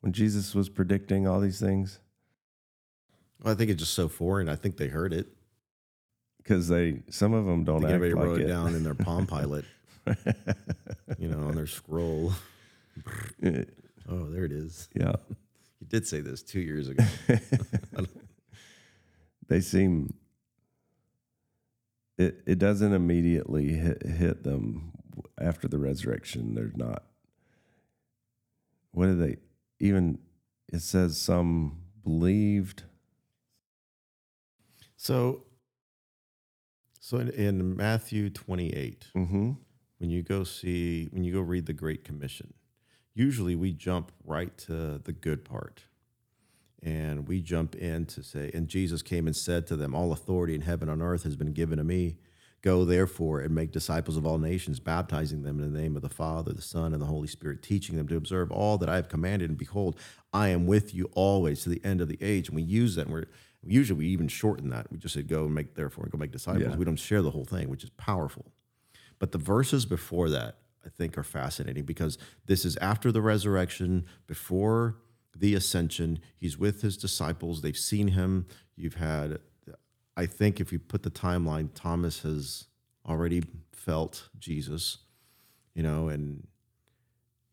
when 0.00 0.12
Jesus 0.12 0.54
was 0.54 0.68
predicting 0.68 1.26
all 1.26 1.40
these 1.40 1.58
things? 1.60 2.00
Well, 3.42 3.54
I 3.54 3.56
think 3.56 3.70
it's 3.70 3.80
just 3.80 3.94
so 3.94 4.08
foreign. 4.08 4.48
I 4.48 4.56
think 4.56 4.76
they 4.76 4.88
heard 4.88 5.12
it. 5.12 5.28
Because 6.38 6.68
they, 6.68 7.02
some 7.10 7.32
of 7.34 7.44
them 7.44 7.64
don't 7.64 7.80
think 7.80 7.90
act 7.90 7.94
everybody 7.96 8.14
like 8.14 8.26
wrote 8.26 8.40
it. 8.40 8.44
it 8.44 8.48
down 8.48 8.74
in 8.74 8.82
their 8.82 8.94
Palm 8.94 9.26
Pilot, 9.26 9.64
you 11.18 11.28
know, 11.28 11.46
on 11.48 11.54
their 11.54 11.66
scroll. 11.66 12.32
Oh, 13.44 14.24
there 14.30 14.44
it 14.44 14.52
is. 14.52 14.88
yeah. 14.94 15.12
You 15.80 15.86
did 15.86 16.08
say 16.08 16.18
this 16.20 16.42
two 16.42 16.58
years 16.60 16.88
ago. 16.88 17.04
they 19.48 19.60
seem 19.60 20.14
it 22.16 22.42
it 22.46 22.58
doesn't 22.58 22.92
immediately 22.92 23.68
hit, 23.74 24.04
hit 24.06 24.42
them 24.44 24.92
after 25.40 25.68
the 25.68 25.78
resurrection. 25.78 26.54
They're 26.54 26.72
not. 26.74 27.04
What 28.92 29.06
do 29.06 29.14
they 29.16 29.36
even? 29.80 30.18
It 30.72 30.80
says 30.80 31.18
some 31.20 31.78
believed. 32.02 32.82
So, 34.96 35.44
so 37.00 37.18
in, 37.18 37.28
in 37.30 37.76
Matthew 37.76 38.30
28, 38.30 39.06
Mm-hmm. 39.16 39.52
when 39.98 40.10
you 40.10 40.22
go 40.22 40.44
see, 40.44 41.06
when 41.12 41.24
you 41.24 41.32
go 41.32 41.40
read 41.40 41.66
the 41.66 41.72
Great 41.72 42.04
Commission, 42.04 42.52
usually 43.14 43.54
we 43.56 43.72
jump 43.72 44.12
right 44.24 44.56
to 44.58 44.98
the 44.98 45.12
good 45.12 45.44
part. 45.44 45.82
And 46.82 47.26
we 47.26 47.40
jump 47.40 47.74
in 47.74 48.06
to 48.06 48.22
say, 48.22 48.50
and 48.54 48.68
Jesus 48.68 49.02
came 49.02 49.26
and 49.26 49.34
said 49.34 49.66
to 49.66 49.76
them, 49.76 49.94
All 49.94 50.12
authority 50.12 50.54
in 50.54 50.60
heaven 50.60 50.88
and 50.88 51.02
on 51.02 51.08
earth 51.08 51.24
has 51.24 51.36
been 51.36 51.52
given 51.52 51.78
to 51.78 51.84
me. 51.84 52.16
Go 52.60 52.84
therefore 52.84 53.40
and 53.40 53.54
make 53.54 53.70
disciples 53.70 54.16
of 54.16 54.26
all 54.26 54.38
nations, 54.38 54.80
baptizing 54.80 55.42
them 55.42 55.60
in 55.60 55.72
the 55.72 55.78
name 55.78 55.94
of 55.94 56.02
the 56.02 56.08
Father, 56.08 56.52
the 56.52 56.62
Son, 56.62 56.92
and 56.92 57.00
the 57.00 57.06
Holy 57.06 57.28
Spirit, 57.28 57.62
teaching 57.62 57.96
them 57.96 58.08
to 58.08 58.16
observe 58.16 58.50
all 58.50 58.78
that 58.78 58.88
I 58.88 58.96
have 58.96 59.08
commanded. 59.08 59.48
And 59.48 59.58
behold, 59.58 59.98
I 60.32 60.48
am 60.48 60.66
with 60.66 60.92
you 60.92 61.08
always 61.14 61.62
to 61.62 61.68
the 61.68 61.80
end 61.84 62.00
of 62.00 62.08
the 62.08 62.18
age. 62.20 62.48
And 62.48 62.56
we 62.56 62.62
use 62.62 62.96
that, 62.96 63.06
and 63.06 63.12
we're 63.12 63.26
usually 63.64 63.98
we 63.98 64.06
even 64.08 64.28
shorten 64.28 64.70
that. 64.70 64.90
We 64.90 64.98
just 64.98 65.14
say, 65.14 65.22
Go 65.22 65.44
and 65.44 65.54
make 65.54 65.74
therefore 65.74 66.04
and 66.04 66.12
go 66.12 66.18
make 66.18 66.32
disciples. 66.32 66.70
Yeah. 66.70 66.76
We 66.76 66.84
don't 66.84 66.96
share 66.96 67.22
the 67.22 67.30
whole 67.30 67.44
thing, 67.44 67.68
which 67.68 67.84
is 67.84 67.90
powerful. 67.90 68.46
But 69.18 69.32
the 69.32 69.38
verses 69.38 69.86
before 69.86 70.28
that, 70.30 70.58
I 70.84 70.88
think, 70.88 71.18
are 71.18 71.24
fascinating 71.24 71.84
because 71.84 72.18
this 72.46 72.64
is 72.64 72.76
after 72.78 73.10
the 73.12 73.22
resurrection, 73.22 74.06
before 74.26 74.96
the 75.36 75.54
ascension. 75.54 76.20
He's 76.36 76.58
with 76.58 76.82
his 76.82 76.96
disciples. 76.96 77.62
They've 77.62 77.76
seen 77.76 78.08
him. 78.08 78.46
You've 78.76 78.94
had, 78.94 79.38
I 80.16 80.26
think, 80.26 80.60
if 80.60 80.72
you 80.72 80.78
put 80.78 81.02
the 81.02 81.10
timeline, 81.10 81.70
Thomas 81.74 82.22
has 82.22 82.66
already 83.06 83.42
felt 83.72 84.28
Jesus, 84.38 84.98
you 85.74 85.82
know, 85.82 86.08
and 86.08 86.46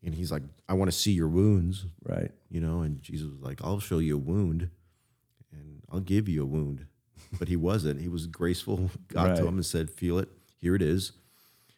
and 0.02 0.14
he's 0.14 0.30
like, 0.30 0.42
I 0.68 0.74
want 0.74 0.90
to 0.90 0.96
see 0.96 1.10
your 1.12 1.26
wounds, 1.28 1.86
Right. 2.04 2.30
you 2.48 2.60
know, 2.60 2.82
and 2.82 3.02
Jesus 3.02 3.28
was 3.28 3.40
like, 3.40 3.60
I'll 3.64 3.80
show 3.80 3.98
you 3.98 4.14
a 4.14 4.18
wound 4.20 4.70
and 5.50 5.80
I'll 5.90 5.98
give 6.00 6.28
you 6.28 6.42
a 6.42 6.46
wound. 6.46 6.86
But 7.40 7.48
he 7.48 7.56
wasn't. 7.56 8.00
He 8.00 8.08
was 8.08 8.26
graceful, 8.28 8.90
got 9.08 9.28
Right. 9.30 9.36
to 9.38 9.46
him 9.46 9.54
and 9.54 9.66
said, 9.66 9.90
Feel 9.90 10.18
it. 10.18 10.28
Here 10.60 10.76
it 10.76 10.82
is. 10.82 11.12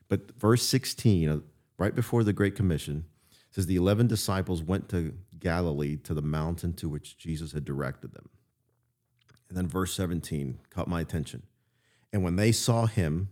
But 0.08 0.38
verse 0.38 0.62
16, 0.66 1.28
uh, 1.28 1.40
right 1.78 1.94
before 1.94 2.22
the 2.22 2.32
Great 2.34 2.54
Commission, 2.54 3.04
says 3.50 3.64
the 3.66 3.76
11 3.76 4.08
disciples 4.08 4.62
went 4.62 4.88
to 4.90 5.14
Galilee 5.40 5.96
to 5.98 6.14
the 6.14 6.22
mountain 6.22 6.72
to 6.74 6.88
which 6.88 7.16
Jesus 7.18 7.52
had 7.52 7.64
directed 7.64 8.12
them. 8.12 8.28
And 9.48 9.56
then 9.56 9.66
verse 9.66 9.94
17 9.94 10.58
caught 10.70 10.88
my 10.88 11.00
attention. 11.00 11.42
And 12.12 12.22
when 12.22 12.36
they 12.36 12.52
saw 12.52 12.86
him, 12.86 13.28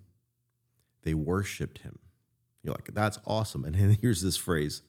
they 1.02 1.14
worshiped 1.14 1.78
him. 1.78 1.98
You're 2.62 2.74
like, 2.74 2.92
that's 2.94 3.18
awesome. 3.26 3.64
And 3.64 3.74
then 3.74 3.98
here's 4.02 4.22
this 4.22 4.36
phrase, 4.36 4.82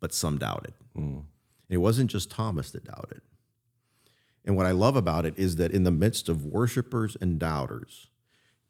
but 0.00 0.12
some 0.12 0.38
doubted. 0.38 0.74
Mm. 0.96 1.24
It 1.68 1.78
wasn't 1.78 2.10
just 2.10 2.30
Thomas 2.30 2.70
that 2.70 2.84
doubted. 2.84 3.22
And 4.44 4.56
what 4.56 4.66
I 4.66 4.70
love 4.70 4.94
about 4.94 5.26
it 5.26 5.34
is 5.36 5.56
that 5.56 5.72
in 5.72 5.82
the 5.82 5.90
midst 5.90 6.28
of 6.28 6.44
worshipers 6.44 7.16
and 7.20 7.38
doubters, 7.38 8.08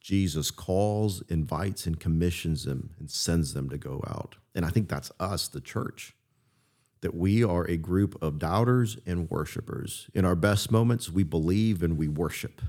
Jesus 0.01 0.51
calls, 0.51 1.23
invites, 1.29 1.87
and 1.87 2.01
commissions 2.01 2.65
them 2.65 2.95
and 2.99 3.11
sends 3.11 3.53
them 3.53 3.69
to 3.69 3.77
go 3.77 4.03
out. 4.07 4.37
And 4.55 4.65
I 4.65 4.71
think 4.71 4.89
that's 4.89 5.13
us, 5.21 5.49
the 5.49 5.61
church, 5.61 6.16
that 7.01 7.15
we 7.15 7.45
are 7.45 7.65
a 7.65 7.77
group 7.77 8.21
of 8.23 8.39
doubters 8.39 8.99
and 9.07 9.31
worshipers. 9.31 10.09
In 10.15 10.25
our 10.25 10.35
best 10.35 10.71
moments, 10.71 11.11
we 11.11 11.23
believe 11.23 11.83
and 11.83 11.97
we 11.97 12.09
worship. 12.09 12.63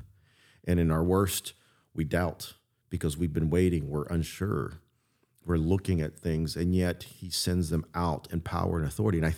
And 0.65 0.79
in 0.79 0.91
our 0.91 1.03
worst, 1.03 1.53
we 1.93 2.03
doubt 2.03 2.53
because 2.89 3.17
we've 3.17 3.33
been 3.33 3.49
waiting, 3.49 3.89
we're 3.89 4.05
unsure, 4.05 4.81
we're 5.45 5.57
looking 5.57 6.01
at 6.01 6.19
things, 6.19 6.55
and 6.55 6.75
yet 6.75 7.03
he 7.03 7.29
sends 7.29 7.69
them 7.69 7.85
out 7.95 8.27
in 8.31 8.41
power 8.41 8.77
and 8.77 8.87
authority. 8.87 9.17
And 9.17 9.27
I 9.27 9.35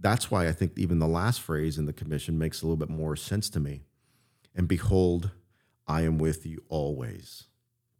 that's 0.00 0.30
why 0.30 0.46
I 0.46 0.52
think 0.52 0.72
even 0.76 0.98
the 0.98 1.08
last 1.08 1.40
phrase 1.40 1.78
in 1.78 1.86
the 1.86 1.92
commission 1.92 2.38
makes 2.38 2.62
a 2.62 2.66
little 2.66 2.76
bit 2.76 2.90
more 2.90 3.16
sense 3.16 3.50
to 3.50 3.60
me. 3.60 3.82
And 4.54 4.68
behold, 4.68 5.30
I 5.86 6.02
am 6.02 6.18
with 6.18 6.46
you 6.46 6.62
always. 6.68 7.44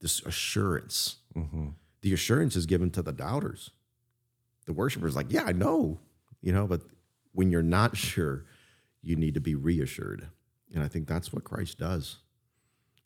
This 0.01 0.21
assurance. 0.25 1.17
Mm-hmm. 1.35 1.69
The 2.03 2.14
assurance 2.14 2.55
is 2.55 2.67
given 2.67 2.91
to 2.91 3.03
the 3.03 3.12
doubters. 3.12 3.71
The 4.67 4.73
worshippers, 4.73 5.17
like, 5.17 5.33
yeah, 5.33 5.45
I 5.45 5.53
know, 5.53 5.99
you 6.40 6.53
know, 6.53 6.66
but 6.66 6.83
when 7.33 7.51
you're 7.51 7.62
not 7.62 7.96
sure, 8.09 8.44
you 9.03 9.16
need 9.16 9.35
to 9.35 9.40
be 9.40 9.55
reassured. 9.55 10.29
And 10.74 10.83
I 10.83 10.88
think 10.88 11.07
that's 11.07 11.33
what 11.33 11.44
Christ 11.44 11.79
does. 11.79 12.18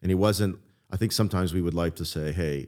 And 0.01 0.11
he 0.11 0.15
wasn't, 0.15 0.59
I 0.91 0.97
think 0.97 1.13
sometimes 1.13 1.55
we 1.55 1.63
would 1.63 1.75
like 1.75 1.95
to 1.97 2.05
say, 2.05 2.33
hey, 2.33 2.67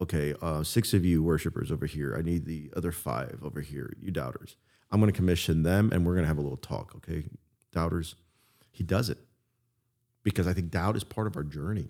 okay, 0.00 0.34
uh, 0.42 0.62
six 0.62 0.92
of 0.92 1.04
you 1.04 1.22
worshipers 1.22 1.70
over 1.70 1.86
here. 1.86 2.14
I 2.18 2.22
need 2.22 2.44
the 2.44 2.70
other 2.76 2.92
five 2.92 3.40
over 3.42 3.60
here, 3.60 3.94
you 4.00 4.10
doubters. 4.10 4.56
I'm 4.90 5.00
going 5.00 5.12
to 5.12 5.16
commission 5.16 5.62
them 5.62 5.90
and 5.92 6.04
we're 6.04 6.14
going 6.14 6.24
to 6.24 6.28
have 6.28 6.38
a 6.38 6.42
little 6.42 6.56
talk, 6.56 6.94
okay, 6.96 7.24
doubters? 7.72 8.14
He 8.70 8.84
does 8.84 9.08
it 9.08 9.18
because 10.22 10.46
I 10.46 10.52
think 10.52 10.70
doubt 10.70 10.96
is 10.96 11.04
part 11.04 11.26
of 11.26 11.36
our 11.36 11.44
journey 11.44 11.88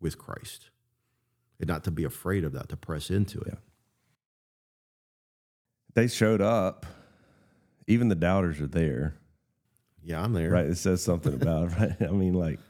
with 0.00 0.18
Christ 0.18 0.70
and 1.58 1.68
not 1.68 1.84
to 1.84 1.90
be 1.90 2.04
afraid 2.04 2.44
of 2.44 2.52
that, 2.52 2.68
to 2.68 2.76
press 2.76 3.10
into 3.10 3.40
it. 3.40 3.48
Yeah. 3.48 3.58
They 5.94 6.08
showed 6.08 6.40
up. 6.40 6.86
Even 7.86 8.08
the 8.08 8.14
doubters 8.14 8.60
are 8.60 8.66
there. 8.66 9.14
Yeah, 10.02 10.22
I'm 10.22 10.32
there. 10.32 10.50
Right. 10.50 10.66
It 10.66 10.76
says 10.76 11.02
something 11.02 11.34
about 11.34 11.72
it, 11.72 11.78
right. 12.00 12.08
I 12.08 12.12
mean, 12.12 12.34
like 12.34 12.60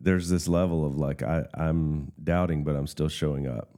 there's 0.00 0.28
this 0.28 0.48
level 0.48 0.84
of 0.86 0.96
like 0.96 1.22
I, 1.22 1.46
I'm 1.54 2.12
doubting, 2.22 2.64
but 2.64 2.76
I'm 2.76 2.86
still 2.86 3.08
showing 3.08 3.46
up. 3.46 3.70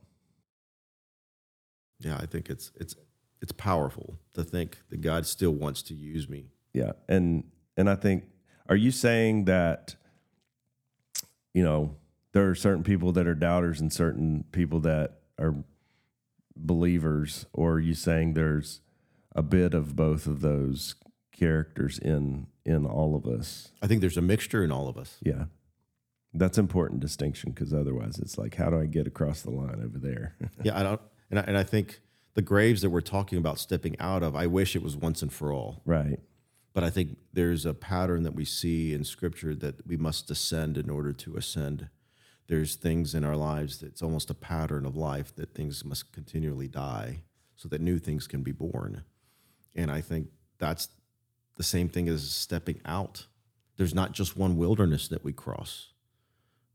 Yeah, 2.00 2.16
I 2.16 2.26
think 2.26 2.50
it's 2.50 2.70
it's 2.76 2.94
it's 3.40 3.52
powerful 3.52 4.18
to 4.34 4.44
think 4.44 4.78
that 4.90 5.00
God 5.00 5.26
still 5.26 5.52
wants 5.52 5.82
to 5.84 5.94
use 5.94 6.28
me. 6.28 6.50
Yeah. 6.72 6.92
And 7.08 7.44
and 7.76 7.90
I 7.90 7.96
think 7.96 8.24
are 8.68 8.76
you 8.76 8.90
saying 8.90 9.46
that 9.46 9.96
you 11.54 11.62
know, 11.62 11.96
there 12.32 12.48
are 12.48 12.54
certain 12.54 12.82
people 12.82 13.12
that 13.12 13.26
are 13.26 13.34
doubters 13.34 13.80
and 13.80 13.92
certain 13.92 14.44
people 14.52 14.80
that 14.80 15.20
are 15.38 15.54
believers, 16.56 17.46
or 17.52 17.72
are 17.74 17.80
you 17.80 17.94
saying 17.94 18.34
there's 18.34 18.80
a 19.34 19.42
bit 19.42 19.74
of 19.74 19.96
both 19.96 20.26
of 20.26 20.40
those 20.40 20.94
characters 21.32 21.98
in 21.98 22.46
in 22.64 22.86
all 22.86 23.14
of 23.16 23.26
us? 23.26 23.72
I 23.82 23.86
think 23.86 24.00
there's 24.00 24.16
a 24.16 24.22
mixture 24.22 24.62
in 24.62 24.70
all 24.70 24.88
of 24.88 24.96
us. 24.96 25.18
Yeah. 25.22 25.44
That's 26.34 26.56
important 26.58 27.00
distinction 27.00 27.50
because 27.50 27.74
otherwise 27.74 28.18
it's 28.18 28.38
like, 28.38 28.54
how 28.54 28.70
do 28.70 28.80
I 28.80 28.86
get 28.86 29.06
across 29.06 29.42
the 29.42 29.50
line 29.50 29.82
over 29.84 29.98
there? 29.98 30.34
Yeah, 30.62 30.78
I 30.78 30.82
don't, 30.82 31.00
and 31.30 31.38
I, 31.40 31.42
and 31.42 31.58
I 31.58 31.62
think 31.64 32.00
the 32.34 32.40
graves 32.42 32.80
that 32.82 32.90
we're 32.90 33.00
talking 33.02 33.36
about 33.38 33.58
stepping 33.58 33.98
out 34.00 34.22
of, 34.22 34.34
I 34.34 34.46
wish 34.46 34.74
it 34.74 34.82
was 34.82 34.96
once 34.96 35.20
and 35.22 35.32
for 35.32 35.52
all. 35.52 35.82
right. 35.84 36.18
But 36.74 36.84
I 36.84 36.88
think 36.88 37.18
there's 37.34 37.66
a 37.66 37.74
pattern 37.74 38.22
that 38.22 38.34
we 38.34 38.46
see 38.46 38.94
in 38.94 39.04
Scripture 39.04 39.54
that 39.56 39.86
we 39.86 39.98
must 39.98 40.26
descend 40.26 40.78
in 40.78 40.88
order 40.88 41.12
to 41.12 41.36
ascend. 41.36 41.90
There's 42.48 42.76
things 42.76 43.14
in 43.14 43.24
our 43.24 43.36
lives 43.36 43.78
that's 43.78 44.00
almost 44.00 44.30
a 44.30 44.34
pattern 44.34 44.86
of 44.86 44.96
life 44.96 45.34
that 45.36 45.54
things 45.54 45.84
must 45.84 46.12
continually 46.12 46.68
die 46.68 47.24
so 47.56 47.68
that 47.68 47.82
new 47.82 47.98
things 47.98 48.26
can 48.26 48.42
be 48.42 48.52
born. 48.52 49.04
And 49.74 49.90
I 49.90 50.00
think 50.00 50.28
that's 50.58 50.88
the 51.56 51.62
same 51.62 51.88
thing 51.88 52.08
as 52.08 52.28
stepping 52.30 52.80
out. 52.84 53.26
There's 53.76 53.94
not 53.94 54.12
just 54.12 54.36
one 54.36 54.56
wilderness 54.56 55.08
that 55.08 55.24
we 55.24 55.32
cross. 55.32 55.88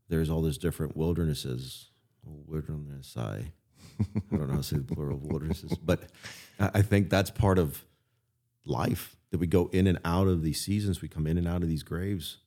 There's 0.08 0.30
all 0.30 0.42
these 0.42 0.58
different 0.58 0.96
wildernesses. 0.96 1.90
Oh, 2.26 2.42
wilderness, 2.46 3.14
I, 3.16 3.52
I 4.00 4.36
don't 4.36 4.46
know 4.48 4.52
how 4.52 4.56
to 4.58 4.62
say 4.62 4.78
the 4.78 4.94
plural 4.94 5.16
of 5.16 5.22
wildernesses, 5.24 5.76
but 5.82 6.10
I 6.58 6.70
I 6.74 6.82
think 6.82 7.08
that's 7.10 7.30
part 7.30 7.58
of 7.58 7.84
life 8.64 9.16
that 9.30 9.38
we 9.38 9.46
go 9.46 9.68
in 9.72 9.86
and 9.86 9.98
out 10.04 10.26
of 10.26 10.42
these 10.42 10.60
seasons. 10.60 11.00
We 11.02 11.08
come 11.08 11.26
in 11.26 11.38
and 11.38 11.46
out 11.48 11.62
of 11.62 11.68
these 11.68 11.82
graves. 11.82 12.38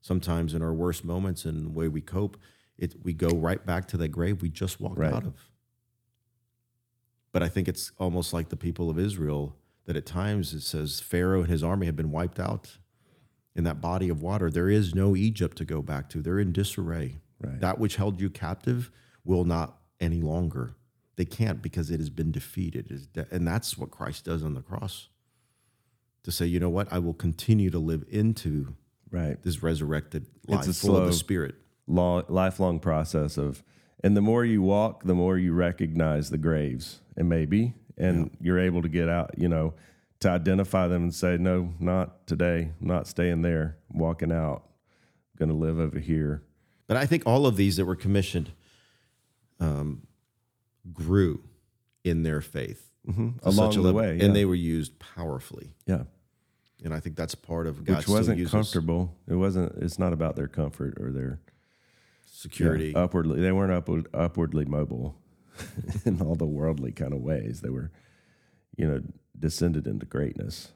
Sometimes 0.00 0.54
in 0.54 0.62
our 0.62 0.72
worst 0.72 1.04
moments 1.04 1.44
and 1.44 1.66
the 1.66 1.70
way 1.70 1.86
we 1.88 2.00
cope, 2.00 2.36
it 2.78 2.94
we 3.04 3.12
go 3.12 3.28
right 3.28 3.64
back 3.64 3.86
to 3.88 3.96
that 3.98 4.08
grave 4.08 4.40
we 4.42 4.48
just 4.48 4.80
walked 4.80 4.98
Right. 4.98 5.12
out 5.12 5.24
of. 5.26 5.34
But 7.32 7.42
I 7.42 7.48
think 7.48 7.68
it's 7.68 7.92
almost 7.98 8.32
like 8.32 8.48
the 8.48 8.56
people 8.56 8.90
of 8.90 8.98
Israel 8.98 9.56
that 9.86 9.96
at 9.96 10.06
times 10.06 10.52
it 10.54 10.60
says 10.62 11.00
Pharaoh 11.00 11.40
and 11.40 11.50
his 11.50 11.62
army 11.64 11.86
have 11.86 11.96
been 11.96 12.10
wiped 12.12 12.38
out 12.38 12.78
in 13.54 13.64
that 13.64 13.80
body 13.80 14.08
of 14.08 14.22
water. 14.22 14.50
There 14.50 14.68
is 14.70 14.94
no 14.94 15.16
Egypt 15.16 15.56
to 15.58 15.64
go 15.64 15.82
back 15.82 16.08
to. 16.10 16.22
They're 16.22 16.38
in 16.38 16.52
disarray. 16.52 17.16
Right. 17.40 17.60
That 17.60 17.78
which 17.78 17.96
held 17.96 18.20
you 18.20 18.30
captive 18.30 18.90
will 19.24 19.44
not 19.44 19.78
any 19.98 20.20
longer. 20.20 20.74
They 21.16 21.24
can't 21.24 21.60
because 21.60 21.90
it 21.90 21.98
has 21.98 22.10
been 22.10 22.30
defeated. 22.32 22.86
It 22.90 22.94
is 22.94 23.06
de- 23.08 23.26
and 23.30 23.46
that's 23.46 23.76
what 23.76 23.90
Christ 23.90 24.24
does 24.24 24.42
on 24.42 24.54
the 24.54 24.62
cross. 24.62 25.08
To 26.24 26.30
say, 26.32 26.46
you 26.46 26.60
know 26.60 26.68
what, 26.70 26.92
I 26.92 26.98
will 26.98 27.14
continue 27.14 27.70
to 27.70 27.78
live 27.78 28.04
into 28.08 28.74
Right. 29.10 29.42
this 29.42 29.62
resurrected 29.62 30.26
life 30.46 30.68
It's 30.68 30.78
a 30.82 30.86
full 30.86 30.96
of 30.96 31.06
the 31.06 31.12
slow- 31.12 31.18
Spirit. 31.18 31.54
long, 31.86 32.24
lifelong 32.28 32.78
process 32.78 33.36
of, 33.38 33.64
and 34.04 34.16
the 34.16 34.20
more 34.20 34.44
you 34.44 34.62
walk, 34.62 35.02
the 35.04 35.14
more 35.14 35.36
you 35.38 35.52
recognize 35.52 36.30
the 36.30 36.38
graves, 36.38 37.00
and 37.16 37.28
maybe, 37.28 37.74
and 38.00 38.30
you're 38.40 38.58
able 38.58 38.82
to 38.82 38.88
get 38.88 39.08
out, 39.08 39.34
you 39.36 39.48
know, 39.48 39.74
to 40.20 40.30
identify 40.30 40.88
them 40.88 41.02
and 41.04 41.14
say, 41.14 41.36
no, 41.38 41.72
not 41.78 42.26
today, 42.26 42.72
I'm 42.80 42.86
not 42.86 43.06
staying 43.06 43.42
there, 43.42 43.76
I'm 43.92 43.98
walking 43.98 44.32
out. 44.32 44.64
going 45.38 45.48
to 45.50 45.54
live 45.54 45.78
over 45.78 45.98
here. 45.98 46.42
But 46.86 46.96
I 46.96 47.06
think 47.06 47.22
all 47.26 47.46
of 47.46 47.56
these 47.56 47.76
that 47.76 47.84
were 47.84 47.96
commissioned 47.96 48.52
um, 49.60 50.06
grew 50.92 51.42
in 52.04 52.22
their 52.22 52.40
faith 52.40 52.86
hmm 53.04 53.30
Along 53.42 53.72
the 53.72 53.80
level, 53.80 54.00
way, 54.00 54.16
yeah. 54.16 54.24
and 54.24 54.36
they 54.36 54.44
were 54.44 54.54
used 54.54 54.98
powerfully. 54.98 55.72
yeah, 55.86 56.02
And 56.84 56.92
I 56.92 57.00
think 57.00 57.16
that's 57.16 57.34
part 57.34 57.66
of 57.66 57.82
God 57.84 57.96
which 57.98 58.08
wasn't 58.08 58.46
comfortable. 58.50 59.14
It 59.26 59.34
wasn't. 59.36 59.72
It's 59.82 59.98
not 59.98 60.12
about 60.12 60.36
their 60.36 60.48
comfort 60.48 60.98
or 61.00 61.10
their 61.10 61.40
security. 62.26 62.90
yeah, 62.90 62.98
upwardly. 63.02 63.40
They 63.40 63.52
weren't 63.52 63.72
upward, 63.72 64.06
upwardly 64.12 64.66
mobile 64.66 65.16
in 66.04 66.20
all 66.22 66.34
the 66.34 66.46
worldly 66.46 66.92
kind 66.92 67.12
of 67.12 67.20
ways. 67.20 67.60
They 67.60 67.70
were, 67.70 67.90
you 68.76 68.86
know, 68.86 69.00
descended 69.38 69.86
into 69.86 70.06
greatness 70.06 70.72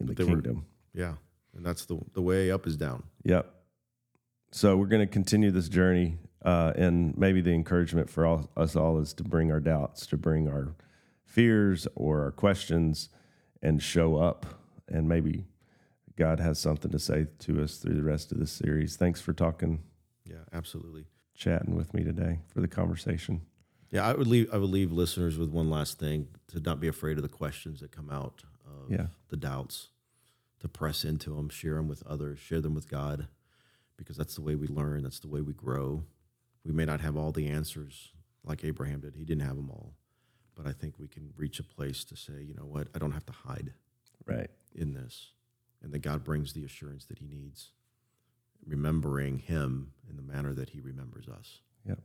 in 0.00 0.06
the 0.06 0.14
they 0.14 0.24
were- 0.24 0.30
kingdom. 0.30 0.66
yeah, 0.94 1.14
and 1.54 1.64
that's 1.64 1.84
the 1.86 1.98
the 2.14 2.22
way 2.22 2.50
up 2.50 2.66
is 2.66 2.76
down. 2.76 3.04
Yep. 3.24 3.52
So 4.52 4.76
we're 4.76 4.86
going 4.86 5.06
to 5.06 5.12
continue 5.12 5.50
this 5.50 5.68
journey, 5.68 6.16
uh, 6.44 6.72
and 6.76 7.16
maybe 7.18 7.40
the 7.40 7.52
encouragement 7.52 8.08
for 8.08 8.24
all, 8.24 8.48
us 8.56 8.76
all 8.76 8.98
is 9.00 9.12
to 9.14 9.24
bring 9.24 9.50
our 9.50 9.60
doubts, 9.60 10.06
to 10.06 10.16
bring 10.16 10.48
our 10.48 10.74
fears 11.24 11.86
or 11.94 12.22
our 12.22 12.30
questions, 12.30 13.10
and 13.60 13.82
show 13.82 14.16
up. 14.16 14.46
And 14.88 15.08
maybe 15.08 15.44
God 16.16 16.38
has 16.40 16.58
something 16.58 16.90
to 16.92 16.98
say 16.98 17.26
to 17.40 17.60
us 17.62 17.76
through 17.78 17.96
the 17.96 18.02
rest 18.04 18.30
of 18.32 18.38
this 18.38 18.52
series. 18.52 18.96
Thanks 18.96 19.20
for 19.20 19.32
talking, 19.34 19.82
Yeah, 20.24 20.44
absolutely. 20.52 21.06
chatting 21.34 21.74
with 21.74 21.92
me 21.92 22.04
today 22.04 22.38
for 22.48 22.60
the 22.60 22.68
conversation. 22.68 23.42
Yeah, 23.96 24.06
I 24.08 24.12
would 24.14 24.26
leave 24.26 24.52
I 24.52 24.58
would 24.58 24.68
leave 24.70 24.92
listeners 24.92 25.38
with 25.38 25.48
one 25.50 25.70
last 25.70 25.98
thing 25.98 26.28
to 26.48 26.60
not 26.60 26.80
be 26.80 26.88
afraid 26.88 27.16
of 27.16 27.22
the 27.22 27.30
questions 27.30 27.80
that 27.80 27.92
come 27.92 28.10
out 28.10 28.42
of 28.66 28.90
Yeah. 28.90 29.06
the 29.28 29.38
doubts, 29.38 29.88
to 30.60 30.68
press 30.68 31.02
into 31.04 31.30
them, 31.34 31.48
share 31.48 31.76
them 31.76 31.88
with 31.88 32.02
others, 32.06 32.38
share 32.38 32.60
them 32.60 32.74
with 32.74 32.88
God, 32.88 33.28
because 33.96 34.16
that's 34.18 34.34
the 34.34 34.42
way 34.42 34.54
we 34.54 34.66
learn, 34.66 35.02
that's 35.02 35.20
the 35.20 35.28
way 35.28 35.40
we 35.40 35.54
grow. 35.54 36.04
We 36.62 36.72
may 36.72 36.84
not 36.84 37.00
have 37.00 37.16
all 37.16 37.32
the 37.32 37.46
answers 37.46 38.12
like 38.44 38.64
Abraham 38.64 39.00
did. 39.00 39.14
He 39.16 39.24
didn't 39.24 39.46
have 39.46 39.56
them 39.56 39.70
all. 39.70 39.94
But 40.54 40.66
I 40.66 40.72
think 40.72 40.98
we 40.98 41.08
can 41.08 41.32
reach 41.36 41.58
a 41.58 41.62
place 41.64 42.04
to 42.04 42.16
say, 42.16 42.42
you 42.42 42.52
know 42.54 42.66
what, 42.66 42.88
I 42.94 42.98
don't 42.98 43.12
have 43.12 43.26
to 43.26 43.32
hide 43.32 43.72
Right. 44.26 44.50
in 44.74 44.92
this. 44.92 45.32
And 45.82 45.90
that 45.92 46.00
God 46.00 46.22
brings 46.22 46.52
the 46.52 46.64
assurance 46.64 47.06
that 47.06 47.18
he 47.18 47.26
needs, 47.26 47.72
remembering 48.64 49.38
him 49.38 49.92
in 50.08 50.16
the 50.16 50.22
manner 50.22 50.52
that 50.54 50.70
he 50.70 50.80
remembers 50.80 51.28
us. 51.28 51.60
Yep. 51.86 52.02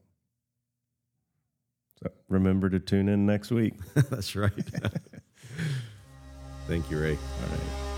So 2.03 2.11
remember 2.29 2.69
to 2.69 2.79
tune 2.79 3.09
in 3.09 3.25
next 3.25 3.51
week. 3.51 3.73
That's 3.93 4.35
right. 4.35 4.51
Thank 6.67 6.89
you, 6.89 6.99
Ray. 6.99 7.11
All 7.11 7.49
right. 7.49 7.90